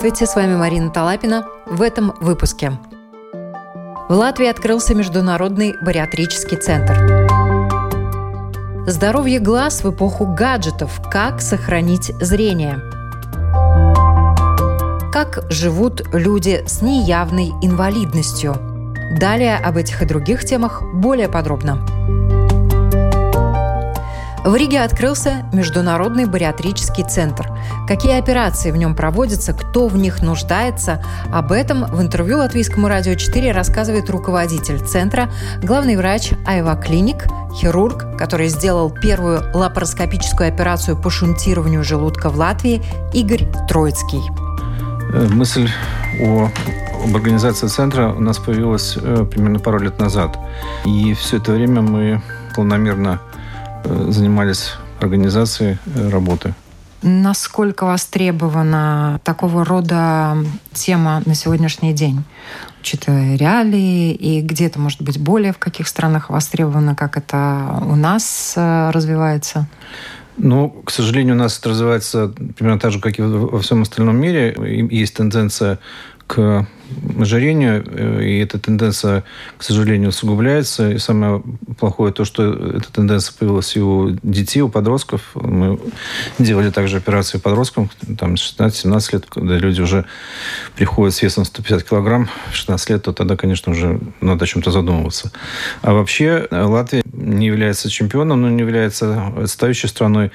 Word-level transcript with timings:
Здравствуйте, 0.00 0.32
с 0.32 0.34
вами 0.34 0.56
Марина 0.56 0.88
Талапина. 0.88 1.44
В 1.66 1.82
этом 1.82 2.14
выпуске. 2.22 2.72
В 4.08 4.14
Латвии 4.14 4.46
открылся 4.46 4.94
Международный 4.94 5.74
бариатрический 5.82 6.56
центр. 6.56 7.28
Здоровье 8.86 9.40
глаз 9.40 9.84
в 9.84 9.90
эпоху 9.90 10.24
гаджетов. 10.24 11.02
Как 11.10 11.42
сохранить 11.42 12.14
зрение? 12.18 12.80
Как 15.12 15.44
живут 15.52 16.00
люди 16.14 16.64
с 16.66 16.80
неявной 16.80 17.50
инвалидностью? 17.60 18.54
Далее 19.20 19.58
об 19.58 19.76
этих 19.76 20.00
и 20.00 20.06
других 20.06 20.46
темах 20.46 20.82
более 20.94 21.28
подробно. 21.28 21.76
В 24.46 24.56
Риге 24.56 24.80
открылся 24.80 25.46
Международный 25.52 26.24
бариатрический 26.24 27.04
центр. 27.04 27.49
Какие 27.90 28.20
операции 28.20 28.70
в 28.70 28.76
нем 28.76 28.94
проводятся, 28.94 29.52
кто 29.52 29.88
в 29.88 29.96
них 29.96 30.22
нуждается, 30.22 31.02
об 31.32 31.50
этом 31.50 31.86
в 31.86 32.00
интервью 32.00 32.38
Латвийскому 32.38 32.86
радио 32.86 33.16
4 33.16 33.50
рассказывает 33.50 34.08
руководитель 34.10 34.78
центра, 34.78 35.28
главный 35.60 35.96
врач 35.96 36.30
Айва 36.46 36.76
Клиник, 36.76 37.26
хирург, 37.52 38.16
который 38.16 38.46
сделал 38.46 38.90
первую 38.90 39.42
лапароскопическую 39.52 40.48
операцию 40.48 40.96
по 40.96 41.10
шунтированию 41.10 41.82
желудка 41.82 42.30
в 42.30 42.36
Латвии, 42.36 42.80
Игорь 43.12 43.48
Троицкий. 43.68 44.22
Э, 45.12 45.26
мысль 45.26 45.68
о 46.22 46.48
об 47.02 47.16
организации 47.16 47.66
центра 47.66 48.12
у 48.12 48.20
нас 48.20 48.38
появилась 48.38 48.96
э, 48.96 49.26
примерно 49.28 49.58
пару 49.58 49.80
лет 49.80 49.98
назад. 49.98 50.38
И 50.84 51.12
все 51.14 51.38
это 51.38 51.50
время 51.50 51.82
мы 51.82 52.22
планомерно 52.54 53.18
Э, 53.84 54.06
занимались 54.10 54.74
организацией 55.00 55.78
работы. 56.10 56.54
Насколько 57.02 57.84
востребована 57.84 59.20
такого 59.24 59.64
рода 59.64 60.36
тема 60.72 61.22
на 61.24 61.34
сегодняшний 61.34 61.94
день, 61.94 62.24
учитывая 62.80 63.36
реалии, 63.36 64.12
и 64.12 64.42
где-то, 64.42 64.78
может 64.78 65.00
быть, 65.00 65.18
более 65.18 65.52
в 65.52 65.58
каких 65.58 65.88
странах 65.88 66.28
востребовано, 66.28 66.94
как 66.94 67.16
это 67.16 67.82
у 67.86 67.96
нас 67.96 68.52
э, 68.56 68.90
развивается? 68.90 69.66
Ну, 70.36 70.68
к 70.70 70.90
сожалению, 70.90 71.34
у 71.34 71.38
нас 71.38 71.58
это 71.58 71.70
развивается 71.70 72.28
примерно 72.56 72.78
так 72.78 72.92
же, 72.92 73.00
как 73.00 73.18
и 73.18 73.22
во 73.22 73.58
всем 73.60 73.82
остальном 73.82 74.16
мире. 74.16 74.54
Есть 74.90 75.14
тенденция 75.16 75.78
к 76.30 76.64
ожирению, 77.18 77.84
э, 77.86 78.24
и 78.24 78.38
эта 78.38 78.58
тенденция, 78.58 79.24
к 79.56 79.64
сожалению, 79.64 80.10
усугубляется. 80.10 80.92
И 80.92 80.98
самое 80.98 81.42
плохое 81.78 82.12
то, 82.12 82.24
что 82.24 82.52
эта 82.52 82.92
тенденция 82.92 83.34
появилась 83.36 83.76
и 83.76 83.80
у 83.80 84.10
детей, 84.22 84.60
у 84.60 84.68
подростков. 84.68 85.30
Мы 85.34 85.80
делали 86.38 86.70
также 86.70 86.98
операции 86.98 87.38
подросткам, 87.38 87.90
там 88.16 88.34
16-17 88.34 89.12
лет, 89.12 89.26
когда 89.28 89.58
люди 89.58 89.80
уже 89.80 90.04
приходят 90.76 91.14
с 91.14 91.22
весом 91.22 91.44
150 91.44 91.82
килограмм, 91.82 92.28
16 92.52 92.90
лет, 92.90 93.02
то 93.02 93.12
тогда, 93.12 93.36
конечно, 93.36 93.72
уже 93.72 94.00
надо 94.20 94.44
о 94.44 94.46
чем-то 94.46 94.70
задумываться. 94.70 95.32
А 95.82 95.92
вообще 95.92 96.46
Латвия 96.50 97.02
не 97.30 97.46
является 97.46 97.88
чемпионом, 97.88 98.42
но 98.42 98.50
не 98.50 98.60
является 98.60 99.28
отстающей 99.36 99.88
страной. 99.88 100.30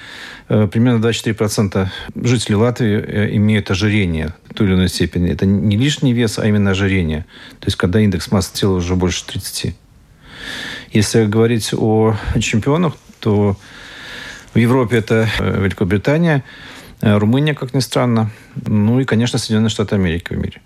Э, 0.50 0.68
примерно 0.68 1.06
24% 1.06 1.88
жителей 2.16 2.56
Латвии 2.56 2.98
э, 2.98 3.36
имеют 3.36 3.72
ожирение 3.72 4.34
в 4.50 4.54
той 4.54 4.68
или 4.68 4.76
иной 4.76 4.90
степени. 4.90 5.32
Это 5.32 5.46
не 5.46 5.78
лишний 5.78 6.14
вес, 6.14 6.40
а 6.40 6.48
именно 6.48 6.72
ожирение. 6.72 7.26
То 7.60 7.67
есть, 7.67 7.78
когда 7.78 8.00
индекс 8.00 8.32
массы 8.32 8.54
тела 8.54 8.76
уже 8.76 8.95
больше 8.95 9.26
30. 9.26 9.76
Если 10.92 11.26
говорить 11.26 11.73
о 11.73 12.16
чемпионах, 12.39 12.94
то 13.20 13.58
в 14.54 14.58
Европе 14.58 14.98
это 14.98 15.28
э, 15.39 15.61
Великобритания, 15.61 16.44
Румыния, 17.02 17.54
как 17.54 17.73
ни 17.73 17.82
странно, 17.82 18.32
ну 18.66 19.00
и, 19.00 19.04
конечно, 19.05 19.38
Соединенные 19.38 19.70
Штаты 19.70 19.95
Америки 19.95 20.34
в 20.34 20.38
мире, 20.38 20.61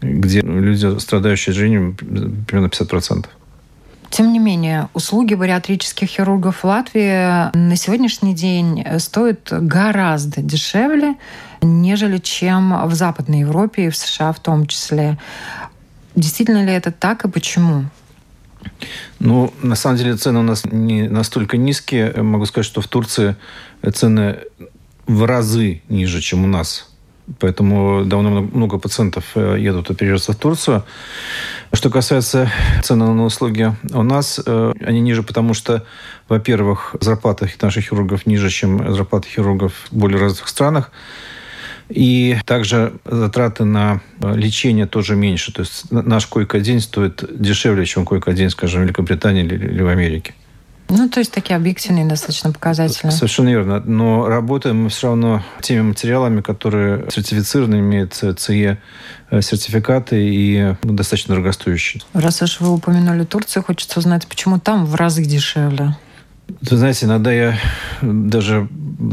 где 0.00 0.40
люди, 0.40 0.98
страдающие 1.00 1.50
ожирением, 1.50 1.94
примерно 2.46 2.68
50%. 2.68 3.26
Тем 4.12 4.30
не 4.30 4.38
менее, 4.38 4.90
услуги 4.92 5.32
бариатрических 5.32 6.06
хирургов 6.06 6.58
в 6.58 6.64
Латвии 6.64 7.56
на 7.56 7.76
сегодняшний 7.76 8.34
день 8.34 8.84
стоят 8.98 9.48
гораздо 9.50 10.42
дешевле, 10.42 11.14
нежели 11.62 12.18
чем 12.18 12.86
в 12.86 12.92
Западной 12.92 13.40
Европе 13.40 13.86
и 13.86 13.88
в 13.88 13.96
США 13.96 14.34
в 14.34 14.40
том 14.40 14.66
числе. 14.66 15.16
Действительно 16.14 16.62
ли 16.62 16.72
это 16.74 16.92
так 16.92 17.24
и 17.24 17.28
почему? 17.30 17.86
Ну, 19.18 19.54
на 19.62 19.76
самом 19.76 19.96
деле 19.96 20.14
цены 20.16 20.40
у 20.40 20.42
нас 20.42 20.66
не 20.66 21.08
настолько 21.08 21.56
низкие. 21.56 22.12
Могу 22.22 22.44
сказать, 22.44 22.66
что 22.66 22.82
в 22.82 22.88
Турции 22.88 23.36
цены 23.94 24.40
в 25.06 25.24
разы 25.24 25.80
ниже, 25.88 26.20
чем 26.20 26.44
у 26.44 26.46
нас. 26.46 26.91
Поэтому 27.38 28.04
довольно 28.04 28.40
много 28.40 28.78
пациентов 28.78 29.24
э, 29.36 29.56
едут 29.58 29.90
оперироваться 29.90 30.32
в 30.32 30.36
Турцию. 30.36 30.84
Что 31.72 31.88
касается 31.88 32.50
цены 32.82 33.06
на 33.06 33.24
услуги 33.24 33.74
у 33.92 34.02
нас, 34.02 34.40
э, 34.44 34.72
они 34.84 35.00
ниже, 35.00 35.22
потому 35.22 35.54
что, 35.54 35.84
во-первых, 36.28 36.96
зарплаты 37.00 37.50
наших 37.60 37.84
хирургов 37.84 38.26
ниже, 38.26 38.50
чем 38.50 38.92
зарплаты 38.92 39.28
хирургов 39.28 39.72
в 39.90 39.96
более 39.96 40.18
развитых 40.18 40.48
странах. 40.48 40.90
И 41.88 42.38
также 42.44 42.94
затраты 43.04 43.64
на 43.64 44.00
э, 44.20 44.34
лечение 44.34 44.86
тоже 44.86 45.14
меньше. 45.14 45.52
То 45.52 45.60
есть 45.60 45.90
наш 45.90 46.26
койко-день 46.26 46.80
стоит 46.80 47.24
дешевле, 47.30 47.86
чем 47.86 48.04
койко-день, 48.04 48.50
скажем, 48.50 48.80
в 48.80 48.84
Великобритании 48.84 49.44
или 49.44 49.82
в 49.82 49.88
Америке. 49.88 50.34
Ну, 50.88 51.08
то 51.08 51.20
есть 51.20 51.32
такие 51.32 51.56
объективные 51.56 52.04
достаточно 52.04 52.52
показатели. 52.52 53.10
Совершенно 53.10 53.48
верно. 53.48 53.80
Но 53.80 54.28
работаем 54.28 54.84
мы 54.84 54.88
все 54.90 55.08
равно 55.08 55.42
теми 55.62 55.80
материалами, 55.80 56.42
которые 56.42 57.10
сертифицированы, 57.10 57.76
имеют 57.76 58.12
ЦЕ 58.14 58.78
сертификаты 59.40 60.22
и 60.22 60.74
достаточно 60.82 61.34
дорогостоящие. 61.34 62.02
Раз 62.12 62.42
уж 62.42 62.60
вы 62.60 62.70
упомянули 62.74 63.24
Турцию, 63.24 63.62
хочется 63.62 63.98
узнать, 63.98 64.26
почему 64.26 64.60
там 64.60 64.84
в 64.84 64.94
разы 64.94 65.24
дешевле? 65.24 65.96
Вы 66.60 66.76
знаете, 66.76 67.06
иногда 67.06 67.32
я 67.32 67.58
даже 68.02 68.68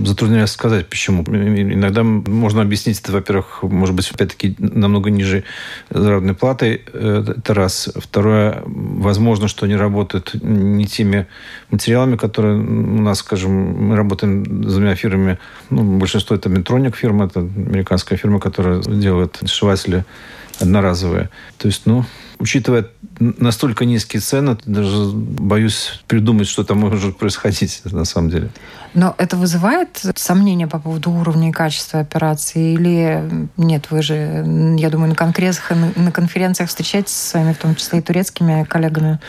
затрудняюсь 0.05 0.51
сказать, 0.51 0.87
почему. 0.87 1.23
Иногда 1.23 2.03
можно 2.03 2.61
объяснить 2.61 2.99
это, 2.99 3.11
во-первых, 3.11 3.63
может 3.63 3.95
быть, 3.95 4.09
опять-таки, 4.11 4.55
намного 4.59 5.09
ниже 5.09 5.43
заработной 5.89 6.35
платы. 6.35 6.81
Это 6.93 7.53
раз. 7.53 7.89
Второе, 7.95 8.61
возможно, 8.65 9.47
что 9.47 9.65
они 9.65 9.75
работают 9.75 10.35
не 10.41 10.85
теми 10.85 11.27
материалами, 11.71 12.17
которые 12.17 12.59
у 12.59 13.01
нас, 13.01 13.19
скажем, 13.19 13.51
мы 13.51 13.95
работаем 13.95 14.45
с 14.69 14.73
двумя 14.73 14.95
фирмами. 14.95 15.39
Ну, 15.69 15.97
большинство 15.97 16.35
это 16.35 16.49
Метроник 16.49 16.95
фирма, 16.95 17.25
это 17.25 17.39
американская 17.39 18.17
фирма, 18.17 18.39
которая 18.39 18.81
делает 18.81 19.39
сшиватели 19.45 20.05
одноразовые. 20.59 21.29
То 21.57 21.67
есть, 21.67 21.85
ну, 21.85 22.05
учитывая 22.39 22.87
настолько 23.19 23.85
низкие 23.85 24.21
цены, 24.21 24.57
даже 24.65 25.11
боюсь 25.13 26.01
придумать, 26.07 26.47
что 26.47 26.63
там 26.63 26.79
может 26.79 27.17
происходить 27.17 27.81
на 27.85 28.05
самом 28.05 28.29
деле. 28.29 28.49
Но 28.93 29.13
это 29.17 29.37
вызывает 29.37 30.01
сомнения 30.15 30.67
по 30.67 30.79
поводу 30.79 31.11
уровня 31.11 31.49
и 31.49 31.51
качества 31.51 31.99
операции? 31.99 32.73
Или 32.73 33.47
нет, 33.57 33.87
вы 33.91 34.01
же, 34.01 34.15
я 34.77 34.89
думаю, 34.89 35.09
на 35.09 35.15
конгрессах 35.15 35.71
на 35.95 36.11
конференциях 36.11 36.69
встречаетесь 36.69 37.13
с 37.13 37.33
вами, 37.33 37.53
в 37.53 37.57
том 37.57 37.75
числе 37.75 37.99
и 37.99 38.01
турецкими 38.01 38.63
коллегами? 38.63 39.19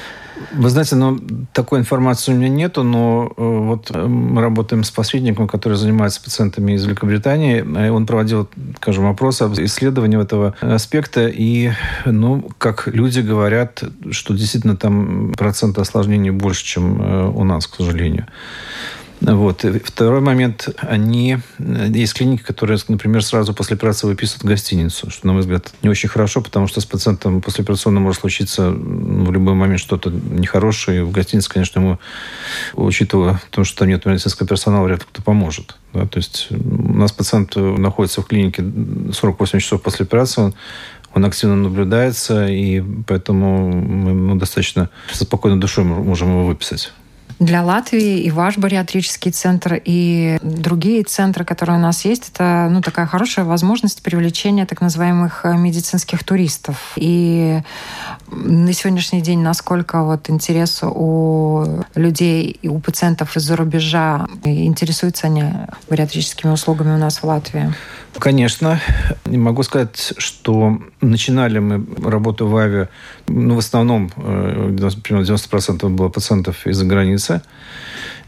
Вы 0.52 0.70
знаете, 0.70 0.96
ну, 0.96 1.18
такой 1.52 1.80
информации 1.80 2.32
у 2.32 2.36
меня 2.36 2.48
нету, 2.48 2.82
но 2.82 3.32
э, 3.36 3.42
вот 3.42 3.90
э, 3.90 4.06
мы 4.06 4.40
работаем 4.40 4.84
с 4.84 4.90
посредником, 4.90 5.46
который 5.46 5.76
занимается 5.76 6.22
пациентами 6.22 6.72
из 6.72 6.84
Великобритании. 6.84 7.60
Он 7.90 8.06
проводил, 8.06 8.48
скажем, 8.76 9.06
опросы, 9.06 9.44
исследования 9.58 10.18
этого 10.20 10.54
аспекта. 10.60 11.28
И, 11.28 11.72
ну, 12.06 12.48
как 12.58 12.86
люди 13.00 13.20
говорят, 13.20 13.82
что 14.10 14.34
действительно 14.34 14.76
там 14.76 15.32
процент 15.36 15.78
осложнений 15.78 16.30
больше, 16.30 16.64
чем 16.64 17.00
э, 17.00 17.28
у 17.28 17.44
нас, 17.44 17.66
к 17.66 17.76
сожалению. 17.76 18.26
Вот. 19.20 19.66
Второй 19.84 20.20
момент. 20.20 20.68
Они... 20.78 21.38
Есть 21.58 22.14
клиники, 22.14 22.42
которые, 22.42 22.78
например, 22.88 23.22
сразу 23.22 23.52
после 23.52 23.76
операции 23.76 24.06
выписывают 24.06 24.44
гостиницу, 24.44 25.10
что, 25.10 25.26
на 25.26 25.34
мой 25.34 25.42
взгляд, 25.42 25.72
не 25.82 25.90
очень 25.90 26.08
хорошо, 26.08 26.40
потому 26.40 26.66
что 26.66 26.80
с 26.80 26.86
пациентом 26.86 27.42
после 27.42 27.62
операционного 27.62 28.04
может 28.04 28.20
случиться 28.20 28.70
в 28.70 29.30
любой 29.30 29.54
момент 29.54 29.80
что-то 29.80 30.10
нехорошее. 30.10 31.00
И 31.00 31.02
в 31.02 31.10
гостинице, 31.10 31.50
конечно, 31.50 31.80
ему, 31.80 31.98
учитывая 32.74 33.40
то, 33.50 33.64
что 33.64 33.80
там 33.80 33.88
нет 33.88 34.06
медицинского 34.06 34.48
персонала, 34.48 34.86
вряд 34.86 35.00
ли 35.00 35.06
кто 35.12 35.22
поможет. 35.22 35.76
Да? 35.92 36.06
То 36.06 36.18
есть 36.18 36.48
у 36.50 36.96
нас 36.96 37.12
пациент 37.12 37.56
находится 37.56 38.22
в 38.22 38.26
клинике 38.26 38.64
48 39.12 39.58
часов 39.58 39.82
после 39.82 40.04
операции, 40.04 40.40
он 40.40 40.54
он 41.14 41.24
активно 41.24 41.56
наблюдается, 41.56 42.46
и 42.46 42.82
поэтому 43.06 43.68
мы 43.68 44.12
ну, 44.12 44.36
достаточно 44.36 44.90
со 45.12 45.24
спокойной 45.24 45.58
душой 45.58 45.84
можем 45.84 46.30
его 46.30 46.44
выписать. 46.44 46.92
Для 47.40 47.62
Латвии 47.62 48.20
и 48.20 48.30
ваш 48.30 48.58
бариатрический 48.58 49.30
центр, 49.30 49.80
и 49.82 50.38
другие 50.42 51.04
центры, 51.04 51.46
которые 51.46 51.78
у 51.78 51.80
нас 51.80 52.04
есть, 52.04 52.30
это 52.34 52.68
ну, 52.70 52.82
такая 52.82 53.06
хорошая 53.06 53.46
возможность 53.46 54.02
привлечения 54.02 54.66
так 54.66 54.82
называемых 54.82 55.46
э, 55.46 55.56
медицинских 55.56 56.22
туристов. 56.22 56.92
И 56.96 57.62
на 58.30 58.74
сегодняшний 58.74 59.22
день 59.22 59.40
насколько 59.40 60.02
вот 60.02 60.28
интерес 60.28 60.80
у 60.82 61.82
людей 61.94 62.58
и 62.60 62.68
у 62.68 62.78
пациентов 62.78 63.34
из-за 63.34 63.56
рубежа, 63.56 64.26
интересуются 64.44 65.28
они 65.28 65.44
бариатрическими 65.88 66.50
услугами 66.50 66.94
у 66.94 66.98
нас 66.98 67.22
в 67.22 67.24
Латвии? 67.24 67.72
Конечно. 68.18 68.80
Не 69.24 69.38
могу 69.38 69.62
сказать, 69.62 70.14
что 70.18 70.78
начинали 71.00 71.58
мы 71.58 71.86
работу 72.10 72.46
в 72.46 72.56
АВИ, 72.56 72.88
ну, 73.28 73.54
в 73.54 73.58
основном, 73.58 74.10
э, 74.16 74.76
примерно 75.02 75.24
90% 75.24 75.88
было 75.88 76.08
пациентов 76.08 76.66
из-за 76.66 76.84
границы. 76.84 77.40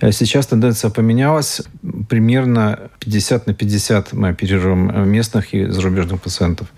Э, 0.01 0.13
сейчас 0.13 0.47
тенденция 0.47 0.91
поменялась. 0.91 1.63
Примерно 2.09 2.79
50 3.01 3.47
на 3.47 3.55
50 3.55 4.13
мы 4.13 4.29
оперируем 4.29 5.09
местных 5.09 5.55
и 5.55 5.67
зарубежных 5.67 6.21
пациентов. 6.21 6.69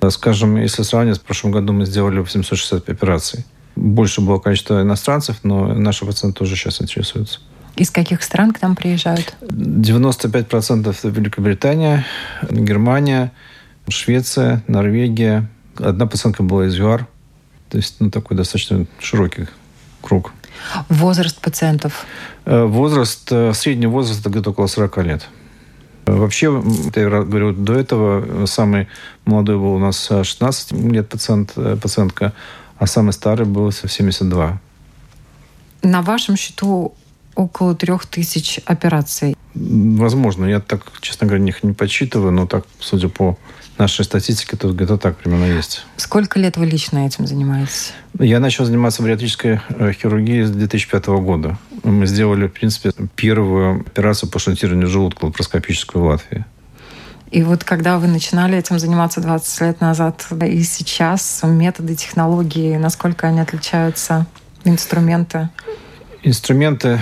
Э, 0.00 0.10
скажем, 0.10 0.56
если 0.56 0.82
сравнивать, 0.82 1.20
в 1.20 1.24
прошлом 1.24 1.52
году 1.52 1.72
мы 1.72 1.86
сделали 1.86 2.20
860 2.20 2.88
операций. 2.88 3.44
Больше 3.76 4.20
было 4.22 4.38
количество 4.38 4.80
иностранцев, 4.80 5.36
но 5.42 5.74
наши 5.74 6.06
пациенты 6.06 6.38
тоже 6.38 6.56
сейчас 6.56 6.80
интересуются. 6.80 7.40
Из 7.76 7.90
каких 7.90 8.22
стран 8.22 8.52
к 8.52 8.62
нам 8.62 8.74
приезжают? 8.74 9.36
95% 9.42 10.96
это 10.98 11.08
Великобритания, 11.08 12.06
Германия, 12.50 13.32
Швеция, 13.88 14.62
Норвегия. 14.66 15.46
Одна 15.78 16.06
пациентка 16.06 16.42
была 16.42 16.66
из 16.66 16.78
ЮАР. 16.78 17.06
То 17.68 17.76
есть 17.76 17.96
ну, 18.00 18.10
такой 18.10 18.36
достаточно 18.36 18.86
широкий 18.98 19.46
круг. 20.00 20.32
Возраст 20.88 21.38
пациентов? 21.40 22.06
Э, 22.46 22.64
возраст, 22.64 23.28
э, 23.30 23.52
средний 23.52 23.86
возраст 23.86 24.20
это 24.20 24.30
где-то 24.30 24.50
около 24.50 24.68
40 24.68 24.98
лет. 25.04 25.26
Вообще, 26.06 26.46
я 26.94 27.08
говорю, 27.08 27.52
до 27.52 27.74
этого 27.74 28.46
самый 28.46 28.88
молодой 29.24 29.56
был 29.56 29.74
у 29.74 29.78
нас 29.78 30.08
16 30.08 30.72
лет 30.72 31.08
пациент, 31.08 31.52
э, 31.56 31.76
пациентка, 31.80 32.32
а 32.78 32.86
самый 32.86 33.12
старый 33.12 33.46
был 33.46 33.70
72. 33.70 34.60
На 35.82 36.02
вашем 36.02 36.36
счету 36.36 36.94
около 37.36 37.74
трех 37.74 38.06
тысяч 38.06 38.60
операций. 38.64 39.36
Возможно. 39.54 40.46
Я 40.46 40.60
так, 40.60 40.92
честно 41.00 41.26
говоря, 41.26 41.44
их 41.44 41.62
не 41.62 41.72
подсчитываю, 41.72 42.32
но 42.32 42.46
так, 42.46 42.66
судя 42.80 43.08
по 43.08 43.38
нашей 43.78 44.04
статистике, 44.04 44.56
то 44.56 44.72
где-то 44.72 44.96
так 44.96 45.16
примерно 45.16 45.44
есть. 45.44 45.84
Сколько 45.96 46.38
лет 46.40 46.56
вы 46.56 46.66
лично 46.66 47.06
этим 47.06 47.26
занимаетесь? 47.26 47.92
Я 48.18 48.40
начал 48.40 48.64
заниматься 48.64 49.02
бариатрической 49.02 49.60
э, 49.68 49.92
хирургией 49.92 50.44
с 50.44 50.50
2005 50.50 51.06
года. 51.06 51.58
Мы 51.84 52.06
сделали, 52.06 52.46
в 52.46 52.52
принципе, 52.52 52.92
первую 53.14 53.80
операцию 53.80 54.30
по 54.30 54.38
шунтированию 54.38 54.88
желудка 54.88 55.26
лапароскопическую 55.26 56.02
в 56.02 56.06
Латвии. 56.06 56.44
И 57.30 57.42
вот 57.42 57.64
когда 57.64 57.98
вы 57.98 58.06
начинали 58.06 58.56
этим 58.56 58.78
заниматься 58.78 59.20
20 59.20 59.60
лет 59.60 59.80
назад 59.80 60.26
и 60.42 60.62
сейчас, 60.62 61.40
методы, 61.42 61.96
технологии, 61.96 62.76
насколько 62.76 63.26
они 63.26 63.40
отличаются, 63.40 64.26
инструменты? 64.64 65.50
Инструменты, 66.26 66.98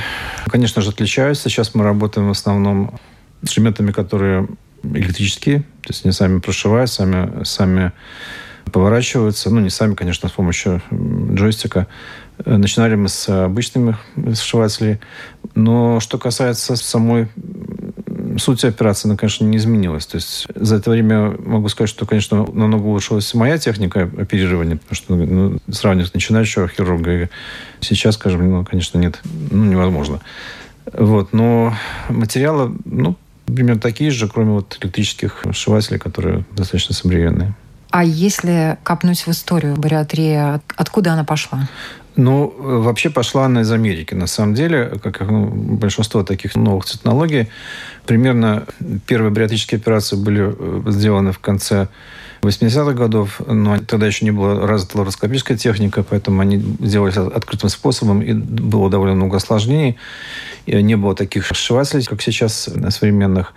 конечно 0.49 0.83
же, 0.83 0.91
отличаются. 0.91 1.49
Сейчас 1.49 1.75
мы 1.75 1.83
работаем 1.83 2.29
в 2.29 2.33
основном 2.33 3.01
инструментами, 3.41 3.91
которые 3.91 4.47
электрические, 4.83 5.61
то 5.61 5.89
есть 5.89 6.05
они 6.05 6.13
сами 6.13 6.41
прошивают, 6.41 6.91
сами, 6.91 7.43
сами 7.43 7.93
поворачиваются. 8.71 9.49
Ну, 9.49 9.61
не 9.61 9.71
сами, 9.71 9.95
конечно, 9.95 10.29
с 10.29 10.33
помощью 10.33 10.83
джойстика. 10.93 11.87
Начинали 12.45 12.97
мы 12.97 13.09
с 13.09 13.27
обычными 13.31 13.97
сшивателей. 14.35 15.01
Но 15.55 16.01
что 16.01 16.19
касается 16.19 16.77
самой 16.77 17.29
суть 18.39 18.65
операции, 18.65 19.09
она, 19.09 19.17
конечно, 19.17 19.45
не 19.45 19.57
изменилась. 19.57 20.07
То 20.07 20.17
есть 20.17 20.47
за 20.55 20.77
это 20.77 20.91
время 20.91 21.35
могу 21.39 21.69
сказать, 21.69 21.91
что, 21.91 22.07
конечно, 22.07 22.47
намного 22.53 22.85
улучшилась 22.87 23.33
моя 23.35 23.59
техника 23.59 24.03
оперирования, 24.03 24.77
потому 24.77 24.95
что 24.95 25.15
ну, 25.15 25.59
сравнивать 25.71 26.15
начинающего 26.15 26.69
хирурга 26.69 27.29
сейчас, 27.81 28.15
скажем, 28.15 28.51
ну, 28.51 28.65
конечно, 28.65 28.99
нет, 28.99 29.21
ну, 29.51 29.65
невозможно. 29.65 30.21
Вот, 30.93 31.33
но 31.33 31.75
материалы, 32.09 32.75
ну, 32.85 33.17
примерно 33.47 33.81
такие 33.81 34.11
же, 34.11 34.29
кроме 34.29 34.53
вот 34.53 34.79
электрических 34.81 35.45
сшивателей, 35.53 35.99
которые 35.99 36.45
достаточно 36.53 36.95
современные. 36.95 37.55
А 37.91 38.03
если 38.03 38.77
копнуть 38.83 39.21
в 39.21 39.29
историю 39.29 39.77
бариатрии, 39.77 40.61
откуда 40.77 41.13
она 41.13 41.25
пошла? 41.25 41.69
Ну, 42.17 42.55
вообще 42.57 43.11
пошла 43.11 43.47
она 43.47 43.63
из 43.63 43.73
Америки. 43.73 44.15
На 44.15 44.29
самом 44.29 44.55
деле, 44.55 44.99
как 45.03 45.21
ну, 45.21 45.47
большинство 45.47 46.23
таких 46.23 46.55
новых 46.55 46.85
технологий, 46.85 47.49
примерно 48.07 48.67
первые 49.07 49.33
бариатрические 49.33 49.81
операции 49.81 50.17
были 50.17 50.55
э, 50.57 50.91
сделаны 50.91 51.33
в 51.33 51.41
конце 51.41 51.89
80-х 52.43 52.93
годов, 52.93 53.41
но 53.47 53.79
тогда 53.79 54.07
еще 54.07 54.25
не 54.25 54.31
была 54.31 54.67
развита 54.67 54.99
лапароскопическая 54.99 55.57
техника, 55.57 56.05
поэтому 56.09 56.41
они 56.41 56.59
делались 56.59 57.17
открытым 57.17 57.69
способом, 57.69 58.23
и 58.23 58.33
было 58.33 58.91
довольно 58.91 59.17
много 59.17 59.39
осложнений. 59.39 59.97
И 60.67 60.83
не 60.83 60.97
было 60.97 61.15
таких 61.15 61.47
сшивателей, 61.47 62.05
как 62.05 62.23
сейчас, 62.23 62.69
современных. 62.91 63.55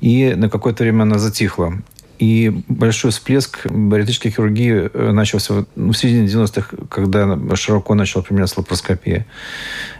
И 0.00 0.34
на 0.34 0.48
какое-то 0.48 0.82
время 0.82 1.02
она 1.02 1.18
затихла. 1.18 1.74
И 2.18 2.62
большой 2.68 3.12
всплеск 3.12 3.66
бариатрической 3.70 4.32
хирургии 4.32 4.90
э, 4.92 5.12
начался 5.12 5.64
в 5.76 5.92
середине 5.94 6.26
90-х, 6.26 6.76
когда 6.88 7.38
широко 7.54 7.94
начала 7.94 8.22
применяться 8.22 8.58
лапароскопия. 8.58 9.24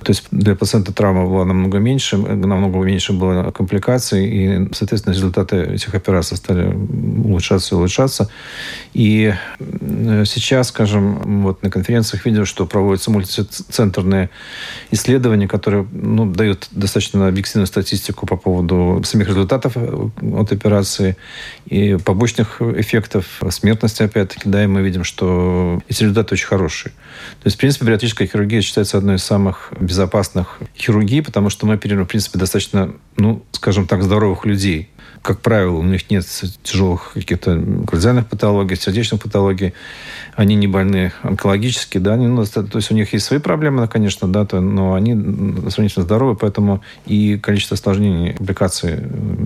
То 0.03 0.11
есть 0.11 0.25
для 0.32 0.56
пациента 0.56 0.93
травма 0.93 1.26
была 1.26 1.44
намного 1.44 1.79
меньше, 1.79 2.17
намного 2.17 2.79
меньше 2.85 3.12
было 3.12 3.50
компликаций, 3.53 4.26
и, 4.26 4.69
соответственно, 4.73 5.15
результаты 5.15 5.56
этих 5.56 5.94
операций 5.94 6.37
стали 6.37 6.75
улучшаться 6.75 7.75
и 7.75 7.79
улучшаться. 7.79 8.29
И 8.94 9.35
э, 9.61 10.25
сейчас, 10.26 10.69
скажем, 10.69 11.43
вот 11.43 11.62
на 11.62 11.71
конференциях 11.71 12.26
видел, 12.26 12.47
что 12.47 12.67
проводятся 12.67 13.12
мультицентрные 13.12 14.31
исследования, 14.91 15.47
которые 15.47 15.87
ну, 15.93 16.26
дают 16.26 16.69
достаточно 16.73 17.29
объективную 17.29 17.69
статистику 17.69 18.26
по 18.26 18.37
поводу 18.37 19.03
самих 19.05 19.29
результатов 19.29 19.73
э, 19.76 20.09
от 20.35 20.53
операции 20.53 21.17
и 21.67 21.97
побочных 22.09 22.63
эффектов, 22.63 23.27
смертности, 23.51 24.03
опять-таки, 24.03 24.49
да, 24.49 24.65
и 24.65 24.67
мы 24.67 24.81
видим, 24.81 25.05
что 25.05 25.79
эти 25.89 26.05
результаты 26.05 26.37
очень 26.37 26.47
хорошие. 26.47 26.93
То 27.43 27.49
есть, 27.49 27.59
в 27.59 27.61
принципе, 27.61 27.85
бариатрическая 27.85 28.27
хирургия 28.27 28.63
считается 28.63 28.97
одной 28.97 29.17
из 29.17 29.25
самых 29.25 29.75
безопасных 29.79 30.59
хирургий, 30.75 31.23
потому 31.23 31.51
что 31.51 31.67
мы 31.67 31.75
оперируем, 31.75 32.07
в 32.07 32.09
принципе, 32.09 32.39
достаточно, 32.39 32.95
ну, 33.19 33.45
скажем 33.53 33.87
так, 33.87 34.03
здоровых 34.03 34.47
людей. 34.47 34.88
Как 35.21 35.41
правило, 35.41 35.77
у 35.77 35.83
них 35.83 36.11
нет 36.11 36.25
тяжелых 36.62 37.11
каких-то 37.12 37.62
кардиальных 37.87 38.27
патологий, 38.27 38.77
сердечных 38.77 39.21
патологий. 39.21 39.75
Они 40.35 40.55
не 40.55 40.67
больны 40.67 41.12
онкологически, 41.21 41.99
да, 41.99 42.15
они, 42.15 42.27
ну, 42.27 42.47
то 42.47 42.67
есть 42.73 42.91
у 42.91 42.95
них 42.95 43.12
есть 43.12 43.27
свои 43.27 43.38
проблемы, 43.38 43.87
конечно, 43.87 44.27
да, 44.27 44.47
то, 44.47 44.62
но 44.62 44.95
они 44.95 45.12
сравнительно 45.69 46.07
здоровы, 46.07 46.37
поэтому 46.37 46.83
и 47.05 47.37
количество 47.37 47.75
осложнений, 47.75 48.33
компликаций 48.33 48.97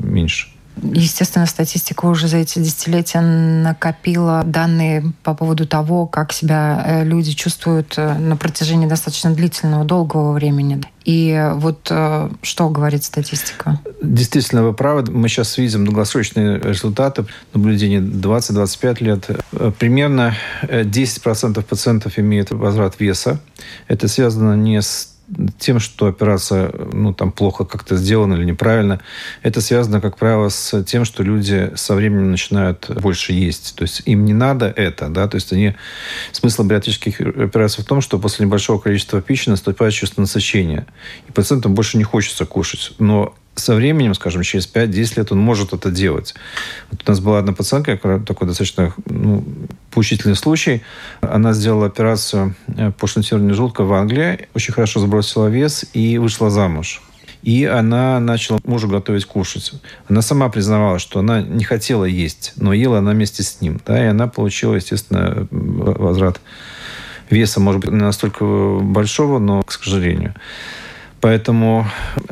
меньше. 0.04 0.47
Естественно, 0.81 1.47
статистика 1.47 2.07
уже 2.07 2.29
за 2.29 2.38
эти 2.38 2.59
десятилетия 2.59 3.21
накопила 3.21 4.43
данные 4.45 5.12
по 5.23 5.35
поводу 5.35 5.67
того, 5.67 6.07
как 6.07 6.33
себя 6.33 6.83
э, 6.87 7.05
люди 7.05 7.33
чувствуют 7.33 7.95
э, 7.97 8.14
на 8.19 8.37
протяжении 8.37 8.87
достаточно 8.87 9.35
длительного, 9.35 9.85
долгого 9.85 10.33
времени. 10.33 10.81
И 11.05 11.50
вот 11.57 11.88
э, 11.91 12.31
что 12.43 12.69
говорит 12.71 13.05
статистика? 13.05 13.81
Действительно, 14.02 14.62
вы 14.62 14.73
правы. 14.73 15.05
Мы 15.11 15.29
сейчас 15.29 15.59
видим 15.59 15.85
долгосрочные 15.85 16.59
результаты 16.59 17.26
наблюдения 17.52 18.00
20-25 18.00 19.05
лет. 19.05 19.31
Примерно 19.79 20.35
10% 20.62 21.62
пациентов 21.62 22.19
имеют 22.19 22.50
возврат 22.50 22.99
веса. 22.99 23.41
Это 23.88 24.09
связано 24.09 24.55
не 24.55 24.81
с 24.81 25.12
тем, 25.58 25.80
что 25.80 26.06
операция 26.06 26.72
ну, 26.92 27.12
там, 27.12 27.32
плохо 27.32 27.64
как-то 27.64 27.96
сделана 27.96 28.34
или 28.34 28.44
неправильно. 28.44 29.00
Это 29.42 29.60
связано, 29.60 30.00
как 30.00 30.16
правило, 30.16 30.48
с 30.48 30.82
тем, 30.84 31.04
что 31.04 31.22
люди 31.22 31.72
со 31.74 31.94
временем 31.94 32.30
начинают 32.30 32.90
больше 32.90 33.32
есть. 33.32 33.74
То 33.76 33.82
есть 33.82 34.02
им 34.04 34.24
не 34.24 34.34
надо 34.34 34.66
это. 34.66 35.08
Да? 35.08 35.28
То 35.28 35.36
есть 35.36 35.52
они... 35.52 35.74
Смысл 36.32 36.64
бариатрических 36.64 37.20
операций 37.20 37.82
в 37.82 37.86
том, 37.86 38.00
что 38.00 38.18
после 38.18 38.46
небольшого 38.46 38.78
количества 38.78 39.20
пищи 39.20 39.48
наступает 39.48 39.94
чувство 39.94 40.20
насыщения. 40.20 40.86
И 41.28 41.32
пациентам 41.32 41.74
больше 41.74 41.98
не 41.98 42.04
хочется 42.04 42.44
кушать. 42.46 42.92
Но 42.98 43.34
со 43.54 43.75
временем, 43.75 44.14
скажем, 44.14 44.42
через 44.42 44.66
5-10 44.73 45.18
лет 45.18 45.32
он 45.32 45.38
может 45.38 45.73
это 45.73 45.90
делать. 45.90 46.35
Вот 46.90 47.02
у 47.06 47.11
нас 47.11 47.21
была 47.21 47.38
одна 47.38 47.52
пациентка, 47.52 47.97
такой 48.26 48.49
достаточно 48.49 48.94
ну, 49.06 49.44
поучительный 49.90 50.37
случай. 50.37 50.82
Она 51.21 51.52
сделала 51.52 51.87
операцию 51.87 52.54
э, 52.68 52.92
по 52.92 53.06
шунтированию 53.06 53.54
желудка 53.54 53.85
в 53.85 53.92
Англии, 53.92 54.49
очень 54.54 54.73
хорошо 54.73 55.00
сбросила 55.00 55.49
вес 55.49 55.85
и 55.92 56.18
вышла 56.18 56.50
замуж. 56.50 57.02
И 57.42 57.64
она 57.64 58.21
начала 58.21 58.61
мужу 58.64 58.88
готовить 58.88 59.25
кушать. 59.25 59.73
Она 60.09 60.23
сама 60.23 60.49
признавала, 60.49 60.99
что 60.99 61.18
она 61.18 61.42
не 61.42 61.64
хотела 61.64 62.04
есть, 62.04 62.52
но 62.56 62.73
ела 62.73 62.99
она 62.99 63.11
вместе 63.11 63.42
с 63.42 63.61
ним. 63.61 63.80
Да, 63.85 64.02
и 64.02 64.06
она 64.06 64.28
получила, 64.28 64.76
естественно, 64.76 65.47
возврат 65.50 66.40
веса, 67.30 67.61
может 67.61 67.80
быть, 67.80 67.90
не 67.90 67.97
настолько 67.97 68.44
большого, 68.80 69.38
но, 69.40 69.62
к 69.62 69.73
сожалению. 69.73 70.35
Поэтому, 71.23 71.87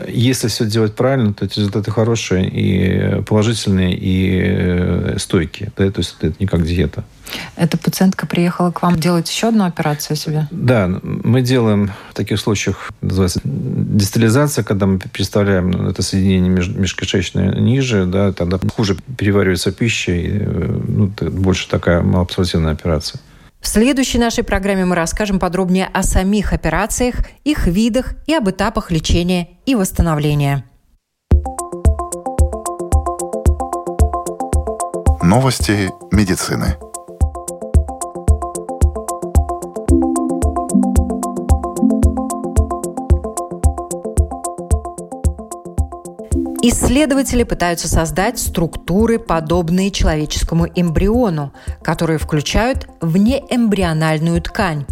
если 0.09 0.49
все 0.49 0.65
делать 0.65 0.97
правильно, 0.97 1.33
то 1.33 1.45
эти 1.45 1.61
результаты 1.61 1.93
хорошие 1.93 2.49
и 2.49 3.23
положительные, 3.23 3.97
и 3.97 4.41
э, 4.43 5.17
стойкие. 5.17 5.71
Да? 5.77 5.89
То 5.93 6.01
есть 6.01 6.17
это 6.21 6.35
не 6.41 6.49
как 6.49 6.67
диета. 6.67 7.05
Эта 7.55 7.79
пациентка 7.79 8.27
приехала 8.27 8.73
к 8.73 8.83
вам 8.83 8.99
делать 8.99 9.31
еще 9.31 9.51
одну 9.51 9.65
операцию 9.65 10.17
себе? 10.17 10.49
Да, 10.51 10.91
мы 11.05 11.41
делаем 11.41 11.93
в 12.11 12.15
таких 12.15 12.41
случаях, 12.41 12.91
называется 13.01 13.41
дистализация, 13.45 14.65
когда 14.65 14.87
мы 14.87 14.99
представляем 14.99 15.71
ну, 15.71 15.89
это 15.89 16.03
соединение 16.03 16.51
межкишечное 16.51 17.61
ниже, 17.61 18.07
да, 18.07 18.33
тогда 18.33 18.59
хуже 18.75 18.97
переваривается 19.17 19.71
пища, 19.71 20.11
и 20.11 20.31
э, 20.33 20.81
ну, 20.89 21.13
больше 21.31 21.69
такая 21.69 22.03
малоабсорбционная 22.03 22.73
операция. 22.73 23.21
В 23.61 23.69
следующей 23.69 24.19
нашей 24.19 24.43
программе 24.43 24.87
мы 24.87 24.97
расскажем 24.97 25.39
подробнее 25.39 25.87
о 25.93 26.03
самих 26.03 26.55
операциях, 26.55 27.17
их 27.45 27.67
видах 27.67 28.15
и 28.27 28.35
об 28.35 28.49
этапах 28.49 28.91
лечения 28.91 29.59
и 29.67 29.75
восстановления. 29.75 30.65
Новости 35.23 35.91
медицины. 36.11 36.90
Исследователи 46.63 47.43
пытаются 47.43 47.89
создать 47.89 48.39
структуры, 48.39 49.19
подобные 49.19 49.91
человеческому 49.91 50.67
эмбриону, 50.67 51.55
которые 51.83 52.19
включают 52.19 52.87
внеэмбриональную 53.01 54.43
ткань. 54.43 54.85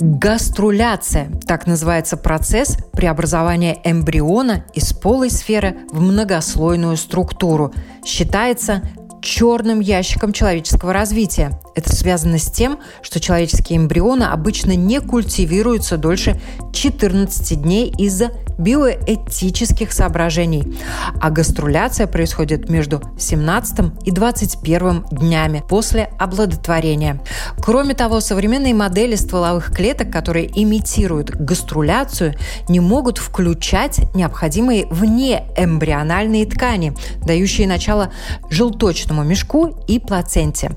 Гаструляция– 0.00 1.30
так 1.46 1.68
называется 1.68 2.16
процесс 2.16 2.76
преобразования 2.92 3.78
эмбриона 3.84 4.64
из 4.74 4.92
полой 4.92 5.30
сферы 5.30 5.78
в 5.92 6.00
многослойную 6.00 6.96
структуру. 6.96 7.72
Считается 8.04 8.82
черным 9.22 9.80
ящиком 9.80 10.32
человеческого 10.32 10.92
развития. 10.92 11.60
Это 11.74 11.94
связано 11.94 12.38
с 12.38 12.50
тем, 12.50 12.78
что 13.02 13.20
человеческие 13.20 13.78
эмбрионы 13.78 14.24
обычно 14.24 14.74
не 14.74 15.00
культивируются 15.00 15.98
дольше 15.98 16.40
14 16.72 17.62
дней 17.62 17.92
из-за 17.96 18.32
биоэтических 18.60 19.92
соображений, 19.92 20.78
а 21.20 21.30
гаструляция 21.30 22.06
происходит 22.06 22.68
между 22.68 23.00
17 23.18 23.92
и 24.04 24.10
21 24.10 25.06
днями 25.10 25.64
после 25.68 26.10
оплодотворения. 26.18 27.20
Кроме 27.60 27.94
того, 27.94 28.20
современные 28.20 28.74
модели 28.74 29.16
стволовых 29.16 29.74
клеток, 29.74 30.10
которые 30.10 30.50
имитируют 30.54 31.30
гаструляцию, 31.30 32.34
не 32.68 32.80
могут 32.80 33.18
включать 33.18 34.00
необходимые 34.14 34.86
внеэмбриональные 34.86 36.46
ткани, 36.46 36.94
дающие 37.24 37.66
начало 37.66 38.12
желточному 38.50 39.24
мешку 39.24 39.74
и 39.88 39.98
плаценте. 39.98 40.72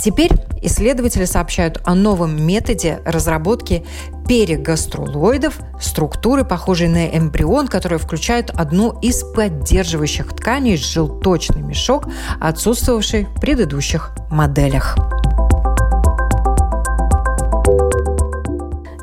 Теперь 0.00 0.30
исследователи 0.62 1.24
сообщают 1.24 1.80
о 1.84 1.94
новом 1.94 2.44
методе 2.44 3.00
разработки 3.04 3.84
перегаструлоидов, 4.28 5.58
структуры, 5.80 6.44
похожие 6.44 6.90
на 6.90 7.06
эмбрион, 7.16 7.68
которые 7.68 7.98
включают 7.98 8.50
одну 8.50 8.98
из 9.00 9.22
поддерживающих 9.22 10.34
тканей 10.34 10.76
желточный 10.76 11.62
мешок, 11.62 12.08
отсутствовавший 12.40 13.24
в 13.24 13.40
предыдущих 13.40 14.10
моделях. 14.30 14.96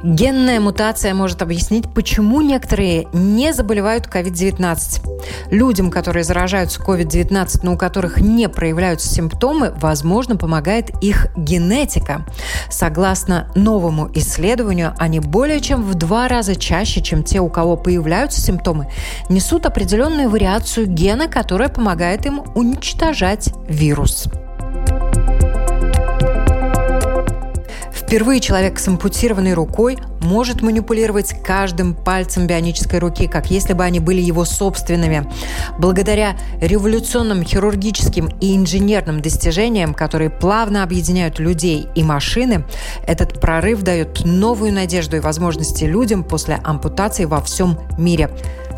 Генная 0.04 0.60
мутация 0.60 1.14
может 1.14 1.42
объяснить, 1.42 1.86
почему 1.94 2.42
некоторые 2.42 3.08
не 3.14 3.54
заболевают 3.54 4.08
COVID-19. 4.08 5.50
Людям, 5.50 5.90
которые 5.90 6.26
заражаются 6.26 6.82
COVID-19, 6.82 7.62
но 7.64 7.76
у 7.76 7.78
которых 7.78 8.18
не 8.18 8.50
проявляются 8.50 9.08
симптомы, 9.08 9.74
возможно, 9.78 10.36
помогает 10.36 10.90
их 11.02 11.28
генетика. 11.38 12.26
Согласно 12.70 13.50
новому 13.56 14.12
исследованию, 14.14 14.94
они 15.00 15.22
более 15.22 15.62
чем 15.62 15.82
в 15.82 15.96
два 15.96 16.28
раза 16.28 16.58
чаще, 16.58 17.02
чем 17.02 17.24
те, 17.24 17.40
у 17.40 17.48
кого 17.48 17.78
появляются 17.78 18.42
симптомы, 18.42 18.90
несут 19.30 19.66
определенную 19.66 20.30
вариацию 20.30 20.86
гена, 20.86 21.30
которая 21.30 21.70
помогает 21.70 22.26
им 22.26 22.44
уничтожать 22.56 23.54
вирус. 23.70 24.28
Впервые 28.14 28.42
человек 28.42 28.78
с 28.78 28.88
ампутированной 28.88 29.56
рукой 29.56 29.98
может 30.22 30.62
манипулировать 30.62 31.34
каждым 31.44 31.96
пальцем 31.96 32.46
бионической 32.46 33.00
руки, 33.00 33.28
как 33.28 33.50
если 33.50 33.74
бы 33.74 33.84
они 33.84 34.00
были 34.00 34.22
его 34.22 34.46
собственными. 34.46 35.28
Благодаря 35.80 36.38
революционным 36.62 37.44
хирургическим 37.44 38.30
и 38.40 38.56
инженерным 38.56 39.20
достижениям, 39.20 39.96
которые 39.96 40.30
плавно 40.30 40.84
объединяют 40.84 41.40
людей 41.40 41.88
и 41.96 42.04
машины, 42.04 42.66
этот 43.08 43.42
прорыв 43.42 43.82
дает 43.82 44.24
новую 44.24 44.74
надежду 44.74 45.18
и 45.18 45.20
возможности 45.20 45.86
людям 45.86 46.24
после 46.24 46.60
ампутации 46.64 47.26
во 47.26 47.42
всем 47.42 47.80
мире. 47.98 48.30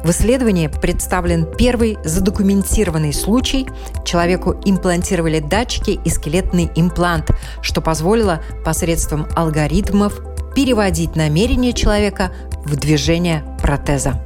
В 0.05 0.11
исследовании 0.11 0.67
представлен 0.67 1.47
первый 1.57 1.97
задокументированный 2.03 3.11
случай. 3.11 3.67
Человеку 4.05 4.55
имплантировали 4.63 5.39
датчики 5.39 5.99
и 6.05 6.09
скелетный 6.09 6.69
имплант, 6.75 7.31
что 7.63 7.81
позволило 7.81 8.39
посредством 8.63 9.25
алгоритмов 9.35 10.21
переводить 10.55 11.15
намерение 11.15 11.73
человека 11.73 12.31
в 12.65 12.75
движение 12.75 13.43
протеза. 13.59 14.21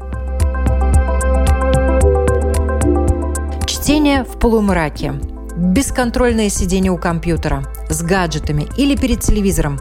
Чтение 3.65 4.25
в 4.25 4.37
полумраке 4.37 5.13
бесконтрольное 5.55 6.49
сидение 6.49 6.91
у 6.91 6.97
компьютера, 6.97 7.63
с 7.89 8.01
гаджетами 8.01 8.67
или 8.75 8.97
перед 8.97 9.21
телевизором. 9.21 9.79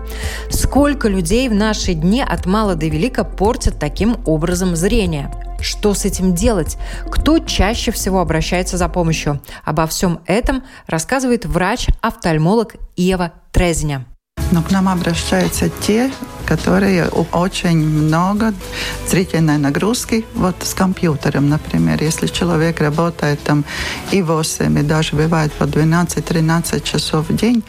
Сколько 0.48 1.08
людей 1.08 1.48
в 1.48 1.54
наши 1.54 1.94
дни 1.94 2.22
от 2.22 2.46
мала 2.46 2.76
до 2.76 2.86
велика 2.86 3.24
портят 3.24 3.80
таким 3.80 4.16
образом 4.26 4.76
зрение? 4.76 5.28
Что 5.60 5.94
с 5.94 6.04
этим 6.04 6.34
делать? 6.34 6.76
Кто 7.10 7.38
чаще 7.38 7.90
всего 7.90 8.20
обращается 8.20 8.76
за 8.76 8.88
помощью? 8.88 9.40
Обо 9.64 9.86
всем 9.86 10.20
этом 10.26 10.62
рассказывает 10.86 11.46
врач-офтальмолог 11.46 12.76
Ева 12.96 13.32
Трезня. 13.52 14.04
Но 14.50 14.62
к 14.62 14.70
нам 14.70 14.88
обращаются 14.88 15.68
те, 15.68 16.10
которые 16.48 17.08
очень 17.32 17.76
много 17.78 18.54
зрительной 19.06 19.58
нагрузки 19.58 20.24
вот 20.34 20.56
с 20.62 20.72
компьютером, 20.72 21.50
например. 21.50 22.02
Если 22.02 22.26
человек 22.26 22.80
работает 22.80 23.38
там 23.42 23.64
и 24.12 24.22
8, 24.22 24.78
и 24.78 24.82
даже 24.82 25.14
бывает 25.14 25.52
по 25.52 25.64
12-13 25.64 26.82
часов 26.82 27.28
в 27.28 27.36
день, 27.36 27.62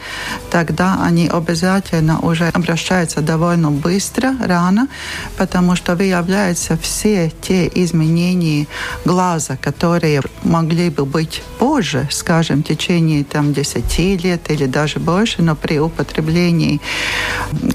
тогда 0.50 0.98
они 1.04 1.28
обязательно 1.28 2.20
уже 2.20 2.48
обращаются 2.48 3.20
довольно 3.20 3.70
быстро, 3.70 4.34
рано, 4.40 4.88
потому 5.36 5.76
что 5.76 5.94
выявляются 5.94 6.78
все 6.78 7.30
те 7.42 7.70
изменения 7.74 8.66
глаза, 9.04 9.58
которые 9.60 10.22
могли 10.42 10.88
бы 10.88 11.04
быть 11.04 11.42
позже, 11.58 12.08
скажем, 12.10 12.62
в 12.62 12.66
течение 12.66 13.24
там, 13.24 13.52
10 13.52 14.24
лет 14.24 14.50
или 14.50 14.64
даже 14.66 15.00
больше, 15.00 15.42
но 15.42 15.54
при 15.54 15.78
употреблении 15.78 16.80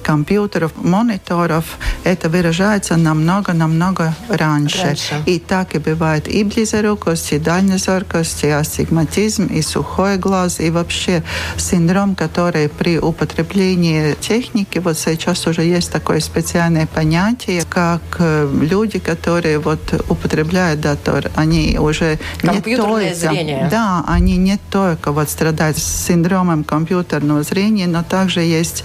компьютеров 0.04 0.72
мониторов 0.96 1.66
это 2.04 2.30
выражается 2.30 2.96
намного-намного 2.98 4.14
раньше. 4.30 4.84
раньше. 4.84 5.24
И 5.26 5.40
так 5.40 5.76
и 5.76 5.80
бывает 5.80 6.28
и 6.28 6.44
близорукость, 6.44 7.34
и 7.34 7.40
дальнозоркость, 7.40 8.44
и 8.44 8.50
астигматизм, 8.50 9.48
и 9.48 9.62
сухой 9.62 10.18
глаз, 10.18 10.60
и 10.60 10.70
вообще 10.70 11.24
синдром, 11.58 12.16
который 12.16 12.70
при 12.70 13.00
употреблении 13.00 14.16
техники, 14.22 14.80
вот 14.80 14.98
сейчас 14.98 15.48
уже 15.48 15.64
есть 15.64 15.92
такое 15.92 16.20
специальное 16.20 16.88
понятие, 16.88 17.64
как 17.70 18.02
люди, 18.20 19.00
которые 19.00 19.60
вот 19.60 20.06
употребляют 20.10 20.82
датор, 20.82 21.32
они 21.36 21.78
уже 21.80 22.20
не 22.44 22.62
только... 22.62 23.16
зрение. 23.16 23.68
Да, 23.72 24.04
они 24.08 24.38
не 24.38 24.58
только 24.70 25.12
вот 25.12 25.30
страдают 25.30 25.78
синдромом 25.78 26.64
компьютерного 26.64 27.44
зрения, 27.44 27.88
но 27.88 28.04
также 28.04 28.42
есть 28.42 28.84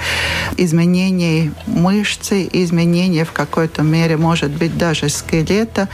изменения 0.57 1.53
мышц, 1.67 2.00
мышцы, 2.01 2.49
изменения 2.53 3.25
в 3.25 3.33
какой-то 3.33 3.83
мере, 3.83 4.17
может 4.17 4.51
быть, 4.51 4.77
даже 4.79 5.09
скелета, 5.09 5.89